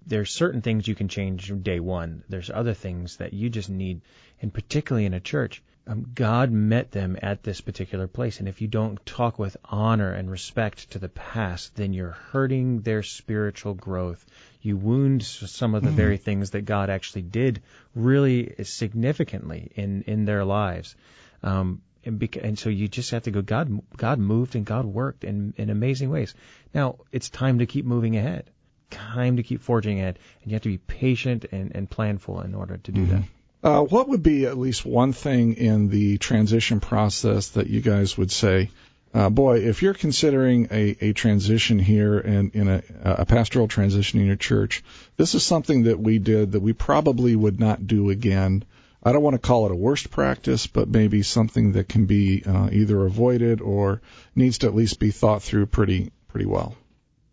There's 0.06 0.32
certain 0.32 0.62
things 0.62 0.88
you 0.88 0.96
can 0.96 1.08
change 1.08 1.54
day 1.62 1.80
one. 1.80 2.24
There's 2.28 2.50
other 2.50 2.74
things 2.74 3.18
that 3.18 3.34
you 3.34 3.50
just 3.50 3.70
need, 3.70 4.02
and 4.42 4.52
particularly 4.52 5.06
in 5.06 5.14
a 5.14 5.20
church, 5.20 5.62
um, 5.86 6.08
God 6.16 6.52
met 6.52 6.90
them 6.90 7.18
at 7.22 7.44
this 7.44 7.62
particular 7.62 8.08
place. 8.08 8.40
And 8.40 8.50
if 8.50 8.62
you 8.62 8.68
don't 8.68 9.06
talk 9.06 9.38
with 9.38 9.58
honor 9.64 10.12
and 10.12 10.32
respect 10.32 10.92
to 10.92 11.00
the 11.00 11.10
past, 11.10 11.76
then 11.76 11.94
you're 11.94 12.18
hurting 12.32 12.82
their 12.82 13.04
spiritual 13.04 13.76
growth 13.76 14.26
you 14.62 14.78
wound 14.78 15.24
some 15.24 15.76
of 15.76 15.82
the 15.82 15.90
mm-hmm. 15.90 15.98
very 15.98 16.18
things 16.18 16.52
that 16.52 16.66
God 16.66 16.90
actually 16.90 17.24
did 17.24 17.62
really 17.96 18.54
significantly 18.64 19.72
in 19.76 20.04
in 20.04 20.26
their 20.26 20.46
lives. 20.46 20.96
Um, 21.44 21.82
and, 22.06 22.20
beca- 22.20 22.44
and 22.44 22.58
so 22.58 22.70
you 22.70 22.88
just 22.88 23.12
have 23.12 23.24
to 23.24 23.32
go. 23.32 23.42
God, 23.42 23.82
God 23.96 24.20
moved 24.20 24.56
and 24.56 24.66
God 24.66 24.86
worked 24.86 25.24
in 25.24 25.54
in 25.58 25.70
amazing 25.70 26.10
ways. 26.10 26.34
Now 26.74 26.98
it's 27.12 27.30
time 27.30 27.60
to 27.60 27.66
keep 27.66 27.86
moving 27.86 28.18
ahead. 28.18 28.50
Time 28.90 29.38
to 29.38 29.44
keep 29.44 29.62
forging 29.62 30.00
ahead, 30.00 30.20
and 30.42 30.52
you 30.52 30.56
have 30.56 30.64
to 30.64 30.70
be 30.70 30.78
patient 30.78 31.46
and, 31.52 31.74
and 31.74 31.90
planful 31.90 32.44
in 32.44 32.54
order 32.54 32.78
to 32.78 32.92
do 32.92 33.02
mm-hmm. 33.02 33.22
that. 33.22 33.24
Uh, 33.64 33.84
what 33.84 34.10
would 34.10 34.24
be 34.24 34.46
at 34.48 34.58
least 34.58 34.86
one 34.86 35.14
thing 35.14 35.54
in 35.54 35.88
the 35.90 36.18
transition 36.18 36.80
process 36.80 37.50
that 37.50 37.68
you 37.68 37.80
guys 37.80 38.18
would 38.18 38.32
say 38.32 38.70
uh, 39.14 39.30
boy, 39.30 39.60
if 39.60 39.82
you're 39.82 39.94
considering 39.94 40.70
a, 40.72 40.96
a 41.02 41.14
transition 41.14 41.80
here 41.80 42.18
and 42.18 42.56
in 42.56 42.70
a, 42.70 42.84
a 43.04 43.26
pastoral 43.26 43.68
transition 43.68 44.22
in 44.22 44.26
your 44.26 44.38
church, 44.38 44.84
this 45.18 45.36
is 45.36 45.44
something 45.44 45.84
that 45.84 46.00
we 46.00 46.18
did 46.18 46.54
that 46.54 46.62
we 46.62 46.72
probably 46.72 47.36
would 47.36 47.60
not 47.60 47.86
do 47.86 48.10
again. 48.10 48.64
I 49.04 49.12
don't 49.12 49.24
want 49.24 49.34
to 49.34 49.40
call 49.40 49.66
it 49.66 49.72
a 49.72 49.76
worst 49.76 50.12
practice, 50.12 50.68
but 50.68 50.88
maybe 50.88 51.24
something 51.24 51.72
that 51.74 51.90
can 51.90 52.06
be 52.06 52.44
uh, 52.46 52.70
either 52.72 53.04
avoided 53.06 53.60
or 53.62 54.02
needs 54.36 54.60
to 54.60 54.68
at 54.68 54.76
least 54.76 55.00
be 55.00 55.12
thought 55.12 55.42
through 55.42 55.68
pretty 55.68 56.12
pretty 56.28 56.46
well. 56.46 56.76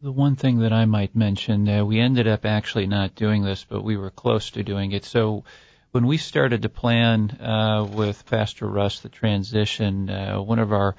The 0.00 0.12
one 0.12 0.36
thing 0.36 0.60
that 0.60 0.72
I 0.72 0.84
might 0.84 1.16
mention, 1.16 1.68
uh, 1.68 1.84
we 1.84 2.00
ended 2.00 2.28
up 2.28 2.46
actually 2.46 2.86
not 2.86 3.16
doing 3.16 3.42
this, 3.42 3.64
but 3.68 3.82
we 3.82 3.96
were 3.96 4.10
close 4.10 4.50
to 4.50 4.62
doing 4.62 4.92
it. 4.92 5.04
So 5.04 5.44
when 5.90 6.06
we 6.06 6.16
started 6.18 6.62
to 6.62 6.68
plan 6.68 7.30
uh, 7.40 7.86
with 7.90 8.24
Pastor 8.26 8.66
Russ 8.66 9.00
the 9.00 9.08
transition, 9.08 10.08
uh, 10.08 10.40
one 10.40 10.60
of 10.60 10.72
our 10.72 10.94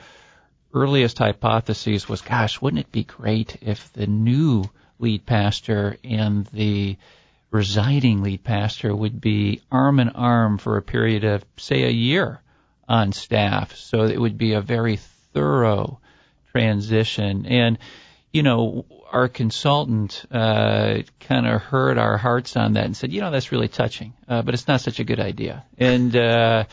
earliest 0.73 1.17
hypotheses 1.17 2.09
was, 2.09 2.21
gosh, 2.21 2.61
wouldn't 2.61 2.81
it 2.81 2.91
be 2.91 3.05
great 3.05 3.57
if 3.61 3.91
the 3.93 4.07
new 4.07 4.65
lead 4.99 5.25
pastor 5.25 5.97
and 6.03 6.45
the 6.47 6.97
residing 7.51 8.21
lead 8.21 8.43
pastor 8.43 8.95
would 8.95 9.19
be 9.19 9.61
arm 9.71 9.99
in 9.99 10.09
arm 10.09 10.57
for 10.57 10.77
a 10.77 10.81
period 10.81 11.23
of, 11.23 11.43
say, 11.57 11.83
a 11.83 11.89
year 11.89 12.41
on 12.87 13.11
staff. 13.11 13.75
So 13.75 14.03
it 14.03 14.19
would 14.19 14.37
be 14.37 14.53
a 14.53 14.61
very 14.61 14.97
thorough 15.33 15.99
transition. 16.51 17.45
And, 17.45 17.77
you 18.31 18.43
know, 18.43 18.85
our 19.11 19.27
consultant 19.27 20.25
uh, 20.31 20.99
kind 21.19 21.47
of 21.47 21.61
heard 21.61 21.97
our 21.97 22.17
hearts 22.17 22.55
on 22.55 22.73
that 22.73 22.85
and 22.85 22.95
said, 22.95 23.11
you 23.11 23.21
know, 23.21 23.31
that's 23.31 23.51
really 23.51 23.67
touching, 23.67 24.13
uh, 24.27 24.41
but 24.41 24.53
it's 24.53 24.67
not 24.67 24.81
such 24.81 24.99
a 24.99 25.03
good 25.03 25.19
idea. 25.19 25.65
And, 25.77 26.15
uh, 26.15 26.65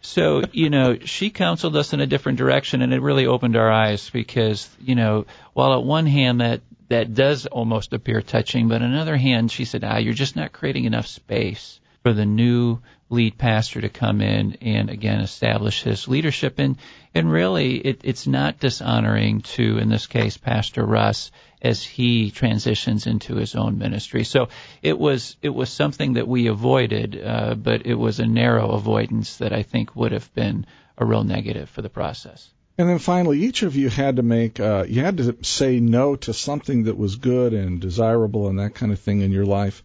so, 0.00 0.42
you 0.52 0.70
know, 0.70 0.98
she 1.00 1.30
counseled 1.30 1.74
us 1.74 1.92
in 1.92 2.00
a 2.00 2.06
different 2.06 2.38
direction 2.38 2.80
and 2.80 2.94
it 2.94 3.02
really 3.02 3.26
opened 3.26 3.56
our 3.56 3.70
eyes 3.70 4.08
because, 4.08 4.68
you 4.80 4.94
know, 4.94 5.26
while 5.52 5.74
at 5.74 5.82
one 5.82 6.06
hand 6.06 6.40
that 6.40 6.60
that 6.88 7.14
does 7.14 7.46
almost 7.46 7.92
appear 7.92 8.22
touching. 8.22 8.68
But 8.68 8.82
on 8.82 8.92
the 8.92 9.00
other 9.00 9.16
hand, 9.16 9.50
she 9.50 9.64
said, 9.64 9.84
ah, 9.84 9.98
you're 9.98 10.14
just 10.14 10.36
not 10.36 10.52
creating 10.52 10.84
enough 10.84 11.06
space 11.06 11.80
for 12.02 12.12
the 12.12 12.26
new 12.26 12.78
lead 13.08 13.38
pastor 13.38 13.80
to 13.80 13.88
come 13.88 14.20
in 14.20 14.56
and 14.60 14.90
again 14.90 15.20
establish 15.20 15.82
his 15.82 16.08
leadership. 16.08 16.58
And 16.58 16.76
and 17.14 17.30
really, 17.30 17.78
it, 17.78 18.00
it's 18.04 18.26
not 18.26 18.60
dishonoring 18.60 19.40
to, 19.42 19.78
in 19.78 19.88
this 19.88 20.06
case, 20.06 20.36
Pastor 20.36 20.84
Russ 20.84 21.30
as 21.62 21.82
he 21.82 22.30
transitions 22.30 23.06
into 23.06 23.36
his 23.36 23.54
own 23.54 23.78
ministry. 23.78 24.24
So 24.24 24.48
it 24.82 24.98
was 24.98 25.36
it 25.42 25.48
was 25.48 25.70
something 25.70 26.14
that 26.14 26.28
we 26.28 26.46
avoided, 26.46 27.20
uh, 27.20 27.54
but 27.54 27.86
it 27.86 27.94
was 27.94 28.20
a 28.20 28.26
narrow 28.26 28.70
avoidance 28.70 29.38
that 29.38 29.52
I 29.52 29.62
think 29.62 29.96
would 29.96 30.12
have 30.12 30.32
been 30.34 30.66
a 30.98 31.04
real 31.04 31.24
negative 31.24 31.68
for 31.68 31.82
the 31.82 31.90
process. 31.90 32.50
And 32.78 32.88
then 32.88 32.98
finally, 32.98 33.42
each 33.44 33.62
of 33.62 33.74
you 33.74 33.88
had 33.88 34.16
to 34.16 34.22
make, 34.22 34.60
uh, 34.60 34.84
you 34.86 35.02
had 35.02 35.16
to 35.16 35.36
say 35.42 35.80
no 35.80 36.16
to 36.16 36.34
something 36.34 36.84
that 36.84 36.98
was 36.98 37.16
good 37.16 37.54
and 37.54 37.80
desirable 37.80 38.48
and 38.48 38.58
that 38.58 38.74
kind 38.74 38.92
of 38.92 39.00
thing 39.00 39.20
in 39.20 39.32
your 39.32 39.46
life 39.46 39.82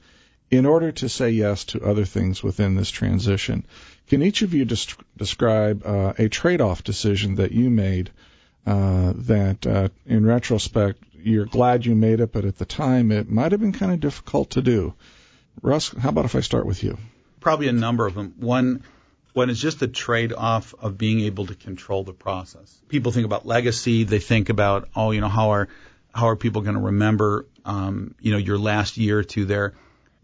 in 0.50 0.66
order 0.66 0.92
to 0.92 1.08
say 1.08 1.30
yes 1.30 1.64
to 1.64 1.84
other 1.84 2.04
things 2.04 2.44
within 2.44 2.76
this 2.76 2.92
transition. 2.92 3.66
Can 4.08 4.22
each 4.22 4.42
of 4.42 4.54
you 4.54 4.66
des- 4.66 4.98
describe 5.16 5.86
uh, 5.86 6.14
a 6.18 6.28
trade-off 6.28 6.84
decision 6.84 7.36
that 7.36 7.54
you 7.54 7.70
made 7.70 8.12
uh, 8.66 9.14
that, 9.16 9.66
uh, 9.66 9.88
in 10.06 10.26
retrospect, 10.26 11.02
you're 11.14 11.46
glad 11.46 11.86
you 11.86 11.96
made 11.96 12.20
it, 12.20 12.34
but 12.34 12.44
at 12.44 12.58
the 12.58 12.66
time 12.66 13.12
it 13.12 13.30
might 13.30 13.54
have 13.54 13.62
been 13.62 13.72
kind 13.72 13.94
of 13.94 14.02
difficult 14.02 14.52
to 14.52 14.62
do? 14.62 14.94
Russ, 15.62 15.96
how 15.98 16.10
about 16.10 16.26
if 16.26 16.36
I 16.36 16.42
start 16.42 16.66
with 16.66 16.84
you? 16.84 16.98
Probably 17.40 17.70
a 17.70 17.74
number 17.74 18.06
of 18.06 18.16
them. 18.16 18.34
One 18.38 18.84
when 19.34 19.50
it's 19.50 19.60
just 19.60 19.82
a 19.82 19.88
trade 19.88 20.34
off 20.34 20.74
of 20.80 20.98
being 20.98 21.22
able 21.22 21.46
to 21.48 21.56
control 21.56 22.04
the 22.04 22.14
process. 22.14 22.80
People 22.90 23.12
think 23.12 23.26
about 23.26 23.46
legacy. 23.46 24.04
They 24.04 24.20
think 24.20 24.50
about, 24.50 24.90
oh, 24.96 25.12
you 25.12 25.22
know, 25.22 25.30
how 25.30 25.52
are 25.52 25.68
how 26.14 26.28
are 26.28 26.36
people 26.36 26.62
going 26.62 26.76
to 26.76 26.82
remember, 26.82 27.46
um, 27.64 28.16
you 28.20 28.32
know, 28.32 28.38
your 28.38 28.58
last 28.58 28.98
year 28.98 29.20
or 29.20 29.24
two 29.24 29.46
there? 29.46 29.74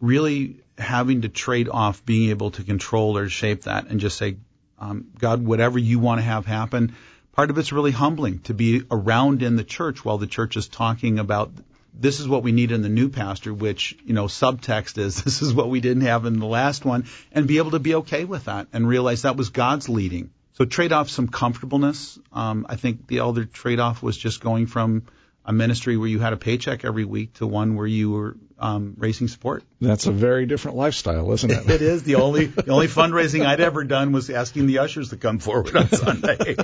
Really 0.02 0.58
having 0.78 1.22
to 1.22 1.30
trade 1.30 1.70
off 1.70 2.06
being 2.06 2.30
able 2.30 2.52
to 2.52 2.64
control 2.64 3.18
or 3.18 3.30
shape 3.30 3.64
that 3.64 3.88
and 3.88 4.00
just 4.00 4.18
say, 4.18 4.38
um, 4.80 5.08
God, 5.18 5.44
whatever 5.44 5.80
you 5.80 6.00
want 6.00 6.20
to 6.20 6.24
have 6.24 6.46
happen. 6.46 6.96
Part 7.32 7.50
of 7.50 7.58
it's 7.58 7.72
really 7.72 7.92
humbling 7.92 8.40
to 8.42 8.54
be 8.54 8.84
around 8.90 9.44
in 9.44 9.56
the 9.56 9.64
church 9.64 10.04
while 10.04 10.18
the 10.18 10.28
church 10.28 10.58
is 10.58 10.68
talking 10.68 11.20
about 11.20 11.52
this 12.00 12.20
is 12.20 12.28
what 12.28 12.44
we 12.44 12.52
need 12.52 12.72
in 12.72 12.82
the 12.82 12.90
new 12.90 13.10
pastor, 13.10 13.54
which, 13.54 13.98
you 14.06 14.14
know, 14.14 14.26
subtext 14.26 14.98
is 14.98 15.22
this 15.24 15.42
is 15.42 15.54
what 15.54 15.70
we 15.70 15.80
didn't 15.80 16.04
have 16.04 16.26
in 16.26 16.40
the 16.40 16.46
last 16.46 16.86
one, 16.86 17.06
and 17.32 17.48
be 17.48 17.58
able 17.58 17.72
to 17.72 17.80
be 17.80 17.96
okay 17.96 18.26
with 18.26 18.46
that 18.46 18.68
and 18.74 18.88
realize 18.88 19.24
that 19.24 19.36
was 19.36 19.50
God's 19.50 19.90
leading. 19.90 20.32
So 20.54 20.66
trade 20.66 20.92
off 20.92 21.10
some 21.10 21.28
comfortableness. 21.28 22.18
Um, 22.34 22.66
I 22.68 22.78
think 22.78 23.06
the 23.08 23.20
elder 23.20 23.46
trade 23.46 23.80
off 23.80 24.02
was 24.02 24.18
just 24.18 24.42
going 24.42 24.66
from 24.66 25.04
a 25.46 25.54
ministry 25.54 25.98
where 25.98 26.08
you 26.08 26.20
had 26.20 26.34
a 26.34 26.38
paycheck 26.38 26.84
every 26.84 27.06
week 27.06 27.36
to 27.36 27.48
one 27.48 27.76
where 27.76 27.86
you 27.86 28.12
were 28.12 28.38
um, 28.60 28.96
raising 28.98 29.28
support. 29.28 29.64
That's 29.80 30.08
a 30.08 30.12
very 30.12 30.46
different 30.46 30.76
lifestyle, 30.76 31.32
isn't 31.32 31.52
it? 31.52 31.70
it 31.70 31.82
is. 31.82 32.04
The 32.04 32.16
only 32.16 32.48
the 32.48 32.72
only 32.72 32.88
fundraising 32.88 33.46
I'd 33.46 33.62
ever 33.62 33.84
done 33.84 34.12
was 34.12 34.30
asking 34.30 34.68
the 34.68 34.80
ushers 34.80 35.10
to 35.10 35.18
come 35.18 35.40
forward 35.40 35.76
on 35.76 35.90
Sunday. 35.92 36.56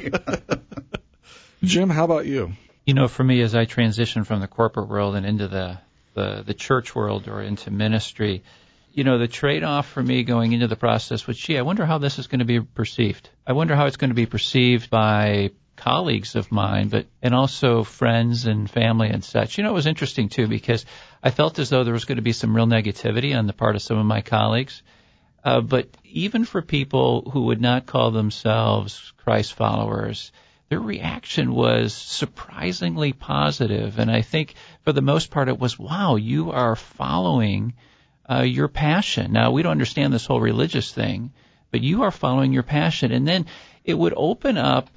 Jim, 1.63 1.89
how 1.89 2.03
about 2.03 2.25
you? 2.25 2.53
You 2.85 2.93
know, 2.93 3.07
for 3.07 3.23
me, 3.23 3.41
as 3.41 3.55
I 3.55 3.65
transition 3.65 4.23
from 4.23 4.41
the 4.41 4.47
corporate 4.47 4.89
world 4.89 5.15
and 5.15 5.25
into 5.25 5.47
the, 5.47 5.79
the, 6.15 6.43
the 6.45 6.53
church 6.53 6.93
world 6.93 7.27
or 7.27 7.41
into 7.41 7.71
ministry, 7.71 8.43
you 8.91 9.03
know, 9.03 9.17
the 9.17 9.27
trade 9.27 9.63
off 9.63 9.87
for 9.87 10.03
me 10.03 10.23
going 10.23 10.51
into 10.51 10.67
the 10.67 10.75
process 10.75 11.25
was, 11.25 11.37
gee, 11.37 11.57
I 11.57 11.61
wonder 11.63 11.85
how 11.85 11.97
this 11.97 12.19
is 12.19 12.27
going 12.27 12.39
to 12.39 12.45
be 12.45 12.59
perceived. 12.59 13.29
I 13.47 13.53
wonder 13.53 13.75
how 13.75 13.85
it's 13.85 13.97
going 13.97 14.11
to 14.11 14.15
be 14.15 14.25
perceived 14.25 14.89
by 14.89 15.51
colleagues 15.75 16.35
of 16.35 16.51
mine, 16.51 16.89
but 16.89 17.07
and 17.21 17.33
also 17.33 17.83
friends 17.83 18.45
and 18.45 18.69
family 18.69 19.09
and 19.09 19.23
such. 19.23 19.57
You 19.57 19.63
know, 19.63 19.71
it 19.71 19.73
was 19.73 19.87
interesting 19.87 20.29
too 20.29 20.47
because 20.47 20.85
I 21.23 21.31
felt 21.31 21.59
as 21.59 21.69
though 21.69 21.83
there 21.83 21.93
was 21.93 22.05
going 22.05 22.17
to 22.17 22.21
be 22.21 22.33
some 22.33 22.55
real 22.55 22.67
negativity 22.67 23.35
on 23.37 23.47
the 23.47 23.53
part 23.53 23.75
of 23.75 23.81
some 23.81 23.97
of 23.97 24.05
my 24.05 24.21
colleagues. 24.21 24.83
Uh, 25.43 25.61
but 25.61 25.89
even 26.05 26.45
for 26.45 26.61
people 26.61 27.29
who 27.31 27.43
would 27.45 27.61
not 27.61 27.85
call 27.85 28.11
themselves 28.11 29.13
Christ 29.17 29.53
followers, 29.53 30.31
their 30.73 30.79
reaction 30.79 31.53
was 31.53 31.93
surprisingly 31.93 33.13
positive, 33.13 33.99
and 33.99 34.09
I 34.09 34.23
think 34.23 34.55
for 34.81 34.91
the 34.91 35.03
most 35.03 35.29
part 35.29 35.47
it 35.47 35.59
was, 35.59 35.77
"Wow, 35.77 36.15
you 36.15 36.49
are 36.49 36.75
following 36.75 37.73
uh, 38.27 38.41
your 38.41 38.67
passion." 38.67 39.31
Now 39.33 39.51
we 39.51 39.61
don't 39.61 39.77
understand 39.79 40.11
this 40.11 40.25
whole 40.25 40.41
religious 40.41 40.91
thing, 40.91 41.31
but 41.69 41.81
you 41.81 42.01
are 42.01 42.09
following 42.09 42.53
your 42.53 42.63
passion, 42.63 43.11
and 43.11 43.27
then 43.27 43.45
it 43.85 43.93
would 43.93 44.15
open 44.17 44.57
up 44.57 44.89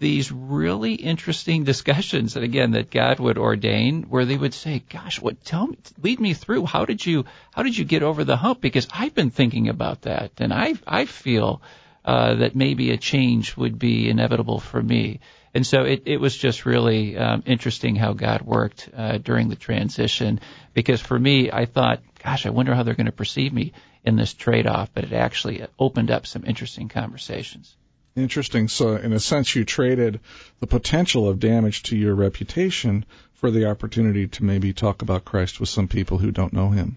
these 0.00 0.32
really 0.32 0.94
interesting 0.94 1.62
discussions 1.72 2.34
that 2.34 2.42
again 2.42 2.72
that 2.72 2.90
God 2.90 3.20
would 3.20 3.38
ordain 3.38 4.06
where 4.08 4.24
they 4.24 4.36
would 4.36 4.52
say, 4.52 4.82
"Gosh, 4.90 5.20
what 5.20 5.44
tell 5.44 5.68
me 5.68 5.76
lead 6.02 6.18
me 6.18 6.34
through. 6.34 6.66
How 6.66 6.84
did 6.86 7.06
you 7.06 7.24
how 7.54 7.62
did 7.62 7.78
you 7.78 7.84
get 7.84 8.02
over 8.02 8.24
the 8.24 8.36
hump 8.36 8.60
because 8.60 8.88
I've 8.92 9.14
been 9.14 9.30
thinking 9.30 9.68
about 9.68 10.02
that 10.02 10.32
and 10.38 10.52
I 10.52 10.74
I 10.88 11.04
feel 11.04 11.62
uh, 12.04 12.34
that 12.36 12.56
maybe 12.56 12.90
a 12.90 12.96
change 12.96 13.56
would 13.56 13.78
be 13.78 14.08
inevitable 14.08 14.58
for 14.58 14.82
me. 14.82 15.20
And 15.52 15.66
so 15.66 15.82
it, 15.82 16.04
it 16.06 16.18
was 16.18 16.36
just 16.36 16.64
really 16.64 17.16
um, 17.18 17.42
interesting 17.46 17.96
how 17.96 18.12
God 18.12 18.42
worked 18.42 18.88
uh, 18.96 19.18
during 19.18 19.48
the 19.48 19.56
transition. 19.56 20.40
Because 20.74 21.00
for 21.00 21.18
me, 21.18 21.50
I 21.50 21.66
thought, 21.66 22.00
gosh, 22.22 22.46
I 22.46 22.50
wonder 22.50 22.74
how 22.74 22.84
they're 22.84 22.94
going 22.94 23.06
to 23.06 23.12
perceive 23.12 23.52
me 23.52 23.72
in 24.04 24.16
this 24.16 24.32
trade-off. 24.32 24.90
But 24.94 25.04
it 25.04 25.12
actually 25.12 25.66
opened 25.78 26.10
up 26.10 26.26
some 26.26 26.44
interesting 26.46 26.88
conversations. 26.88 27.76
Interesting. 28.16 28.68
So, 28.68 28.96
in 28.96 29.12
a 29.12 29.20
sense, 29.20 29.54
you 29.54 29.64
traded 29.64 30.20
the 30.60 30.66
potential 30.66 31.28
of 31.28 31.38
damage 31.38 31.84
to 31.84 31.96
your 31.96 32.14
reputation 32.14 33.04
for 33.34 33.50
the 33.50 33.68
opportunity 33.68 34.28
to 34.28 34.44
maybe 34.44 34.72
talk 34.72 35.02
about 35.02 35.24
Christ 35.24 35.60
with 35.60 35.68
some 35.68 35.88
people 35.88 36.18
who 36.18 36.30
don't 36.30 36.52
know 36.52 36.70
Him. 36.70 36.96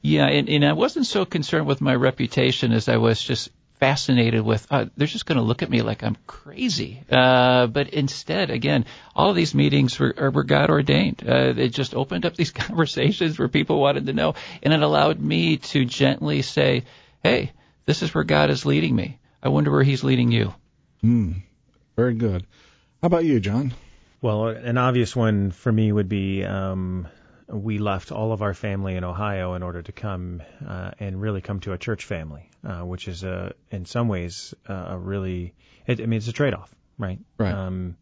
Yeah, 0.00 0.26
and, 0.26 0.48
and 0.48 0.64
I 0.64 0.72
wasn't 0.72 1.06
so 1.06 1.24
concerned 1.24 1.66
with 1.66 1.80
my 1.80 1.94
reputation 1.94 2.72
as 2.72 2.88
I 2.88 2.96
was 2.96 3.22
just 3.22 3.50
fascinated 3.82 4.42
with 4.42 4.64
uh, 4.70 4.84
they're 4.96 5.08
just 5.08 5.26
going 5.26 5.38
to 5.38 5.42
look 5.42 5.64
at 5.64 5.68
me 5.68 5.82
like 5.82 6.04
I'm 6.04 6.16
crazy. 6.28 7.02
Uh, 7.10 7.66
but 7.66 7.88
instead, 7.88 8.48
again, 8.50 8.84
all 9.16 9.30
of 9.30 9.34
these 9.34 9.56
meetings 9.56 9.98
were, 9.98 10.14
were 10.32 10.44
God 10.44 10.70
ordained. 10.70 11.24
Uh, 11.26 11.52
it 11.56 11.70
just 11.70 11.92
opened 11.92 12.24
up 12.24 12.36
these 12.36 12.52
conversations 12.52 13.36
where 13.36 13.48
people 13.48 13.80
wanted 13.80 14.06
to 14.06 14.12
know, 14.12 14.34
and 14.62 14.72
it 14.72 14.82
allowed 14.82 15.18
me 15.18 15.56
to 15.56 15.84
gently 15.84 16.42
say, 16.42 16.84
"Hey, 17.24 17.50
this 17.84 18.02
is 18.02 18.14
where 18.14 18.22
God 18.22 18.50
is 18.50 18.64
leading 18.64 18.94
me. 18.94 19.18
I 19.42 19.48
wonder 19.48 19.72
where 19.72 19.82
He's 19.82 20.04
leading 20.04 20.30
you." 20.30 20.54
Hmm. 21.00 21.32
Very 21.96 22.14
good. 22.14 22.46
How 23.02 23.06
about 23.06 23.24
you, 23.24 23.40
Jon? 23.40 23.74
Well, 24.20 24.46
an 24.46 24.78
obvious 24.78 25.16
one 25.16 25.50
for 25.50 25.72
me 25.72 25.90
would 25.90 26.08
be 26.08 26.44
um, 26.44 27.08
we 27.48 27.78
left 27.78 28.12
all 28.12 28.32
of 28.32 28.42
our 28.42 28.54
family 28.54 28.96
in 28.96 29.04
Ohio 29.04 29.54
in 29.54 29.62
order 29.62 29.82
to 29.82 29.92
come 29.92 30.42
uh, 30.66 30.92
and 30.98 31.20
really 31.20 31.40
come 31.40 31.60
to 31.60 31.72
a 31.72 31.78
church 31.78 32.04
family, 32.04 32.50
uh, 32.64 32.80
which 32.80 33.08
is 33.08 33.24
a, 33.24 33.54
in 33.70 33.84
some 33.84 34.08
ways 34.08 34.54
uh, 34.68 34.86
a 34.90 34.98
really, 34.98 35.54
it, 35.86 36.00
I 36.00 36.06
mean, 36.06 36.18
it's 36.18 36.28
a 36.28 36.32
trade-off, 36.32 36.74
right? 36.98 37.18
Right. 37.38 37.52
Um, 37.52 37.96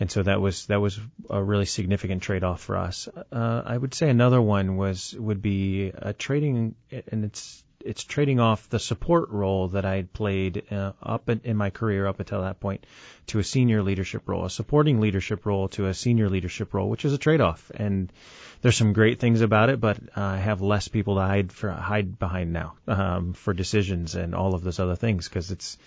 and 0.00 0.10
so 0.10 0.22
that 0.22 0.40
was 0.40 0.66
that 0.66 0.80
was 0.80 0.98
a 1.30 1.42
really 1.42 1.66
significant 1.66 2.22
trade-off 2.22 2.60
for 2.60 2.76
us. 2.76 3.08
Uh, 3.30 3.62
I 3.64 3.76
would 3.76 3.94
say 3.94 4.10
another 4.10 4.42
one 4.42 4.76
was 4.76 5.14
would 5.16 5.40
be 5.40 5.92
a 5.94 6.12
trading, 6.12 6.74
and 6.90 7.24
it's 7.24 7.62
it's 7.84 8.04
trading 8.04 8.40
off 8.40 8.68
the 8.68 8.78
support 8.78 9.30
role 9.30 9.68
that 9.68 9.84
I 9.84 9.96
had 9.96 10.12
played 10.12 10.64
uh, 10.70 10.92
up 11.02 11.28
in, 11.28 11.40
in 11.44 11.56
my 11.56 11.70
career 11.70 12.06
up 12.06 12.20
until 12.20 12.42
that 12.42 12.60
point 12.60 12.86
to 13.28 13.38
a 13.38 13.44
senior 13.44 13.82
leadership 13.82 14.28
role, 14.28 14.44
a 14.44 14.50
supporting 14.50 15.00
leadership 15.00 15.46
role 15.46 15.68
to 15.70 15.86
a 15.86 15.94
senior 15.94 16.28
leadership 16.28 16.74
role, 16.74 16.88
which 16.88 17.04
is 17.04 17.12
a 17.12 17.18
trade-off. 17.18 17.70
And 17.74 18.12
there's 18.60 18.76
some 18.76 18.92
great 18.92 19.20
things 19.20 19.40
about 19.40 19.70
it, 19.70 19.80
but 19.80 19.98
uh, 20.16 20.20
I 20.20 20.36
have 20.38 20.62
less 20.62 20.88
people 20.88 21.16
to 21.16 21.22
hide 21.22 21.52
for 21.52 21.70
hide 21.70 22.18
behind 22.18 22.52
now 22.52 22.74
um, 22.86 23.32
for 23.32 23.52
decisions 23.52 24.14
and 24.14 24.34
all 24.34 24.54
of 24.54 24.62
those 24.62 24.78
other 24.78 24.96
things 24.96 25.28
because 25.28 25.50
it's 25.50 25.78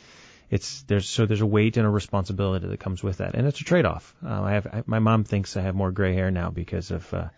it's 0.50 0.84
there's 0.84 1.10
so 1.10 1.26
there's 1.26 1.42
a 1.42 1.46
weight 1.46 1.78
and 1.78 1.86
a 1.86 1.90
responsibility 1.90 2.68
that 2.68 2.80
comes 2.80 3.04
with 3.04 3.18
that, 3.18 3.36
and 3.36 3.48
it's 3.48 3.60
a 3.60 3.64
trade-off. 3.64 4.16
Uh, 4.26 4.42
I 4.42 4.52
have 4.54 4.68
I, 4.68 4.84
my 4.86 5.00
mom 5.00 5.24
thinks 5.24 5.58
I 5.58 5.62
have 5.62 5.76
more 5.76 5.92
gray 5.92 6.14
hair 6.14 6.32
now 6.32 6.50
because 6.50 6.92
of 6.92 7.14
uh, 7.14 7.30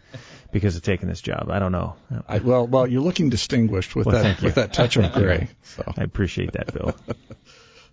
because 0.52 0.76
of 0.76 0.84
taking 0.84 1.08
this 1.08 1.22
job. 1.22 1.50
I 1.50 1.60
don't 1.60 1.72
know. 1.72 1.96
I, 2.28 2.40
well, 2.40 2.68
well, 2.68 2.88
you're 2.88 3.02
looking 3.02 3.30
distinguished 3.30 3.96
with 3.96 4.08
well, 4.08 4.24
that 4.24 4.42
with 4.42 4.56
that 4.56 4.74
touch 4.74 4.98
of 4.98 5.14
gray. 5.14 5.50
So. 5.64 5.84
I 5.98 6.04
appreciate 6.04 6.54
that, 6.54 6.74
Bill. 6.74 6.96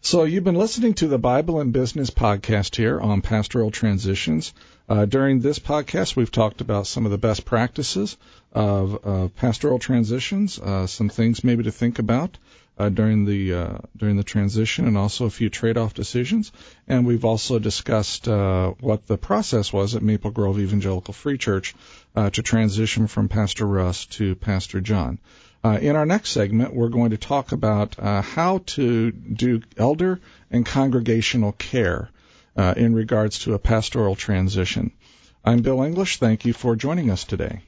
So 0.07 0.25
you've 0.25 0.45
been 0.45 0.55
listening 0.55 0.93
to 0.97 1.07
the 1.07 1.17
Bible 1.19 1.63
and 1.63 1.73
Business 1.73 2.11
podcast 2.11 2.77
here 2.77 3.01
on 3.01 3.23
pastoral 3.23 3.71
transitions. 3.71 4.53
Uh, 4.87 5.07
during 5.07 5.41
this 5.41 5.59
podcast, 5.59 6.15
we've 6.15 6.31
talked 6.31 6.61
about 6.61 6.87
some 6.87 7.07
of 7.07 7.11
the 7.11 7.17
best 7.17 7.47
practices 7.47 8.19
of 8.53 8.99
uh, 9.03 9.29
pastoral 9.29 9.79
transitions, 9.79 10.59
uh, 10.59 10.87
some 10.87 11.09
things 11.09 11.43
maybe 11.43 11.63
to 11.63 11.73
think 11.73 12.01
about 12.01 12.37
uh, 12.79 12.89
during 12.89 13.25
the 13.25 13.55
uh, 13.55 13.79
during 13.97 14.17
the 14.17 14.25
transition, 14.25 14.87
and 14.87 14.99
also 14.99 15.27
a 15.27 15.31
few 15.31 15.51
trade-off 15.51 15.95
decisions. 15.95 16.53
And 16.89 17.07
we've 17.07 17.25
also 17.25 17.59
discussed 17.59 18.29
uh, 18.29 18.71
what 18.81 19.07
the 19.07 19.19
process 19.19 19.73
was 19.73 19.95
at 19.95 20.03
Maple 20.03 20.31
Grove 20.31 20.59
Evangelical 20.59 21.15
Free 21.15 21.39
Church 21.39 21.75
to 22.15 22.43
transition 22.43 23.09
from 23.09 23.29
Pastor 23.29 23.67
Russ 23.67 24.07
to 24.07 24.37
Pastor 24.37 24.81
Jon. 24.81 25.19
Uh, 25.65 25.79
in 25.81 25.97
our 25.97 26.05
next 26.05 26.33
segment, 26.33 26.75
we're 26.75 26.91
going 26.91 27.11
to 27.11 27.17
talk 27.17 27.53
about 27.53 27.99
uh, 27.99 28.21
how 28.21 28.59
to 28.67 29.11
do 29.11 29.63
elder 29.79 30.21
and 30.51 30.67
congregational 30.67 31.53
care 31.53 32.11
uh, 32.55 32.75
in 32.77 32.95
regards 32.95 33.39
to 33.41 33.55
a 33.55 33.59
pastoral 33.59 34.15
transition. 34.15 34.93
I'm 35.43 35.63
Bill 35.63 35.83
English. 35.83 36.19
Thank 36.19 36.45
you 36.45 36.53
for 36.53 36.77
joining 36.77 37.11
us 37.11 37.25
today. 37.25 37.65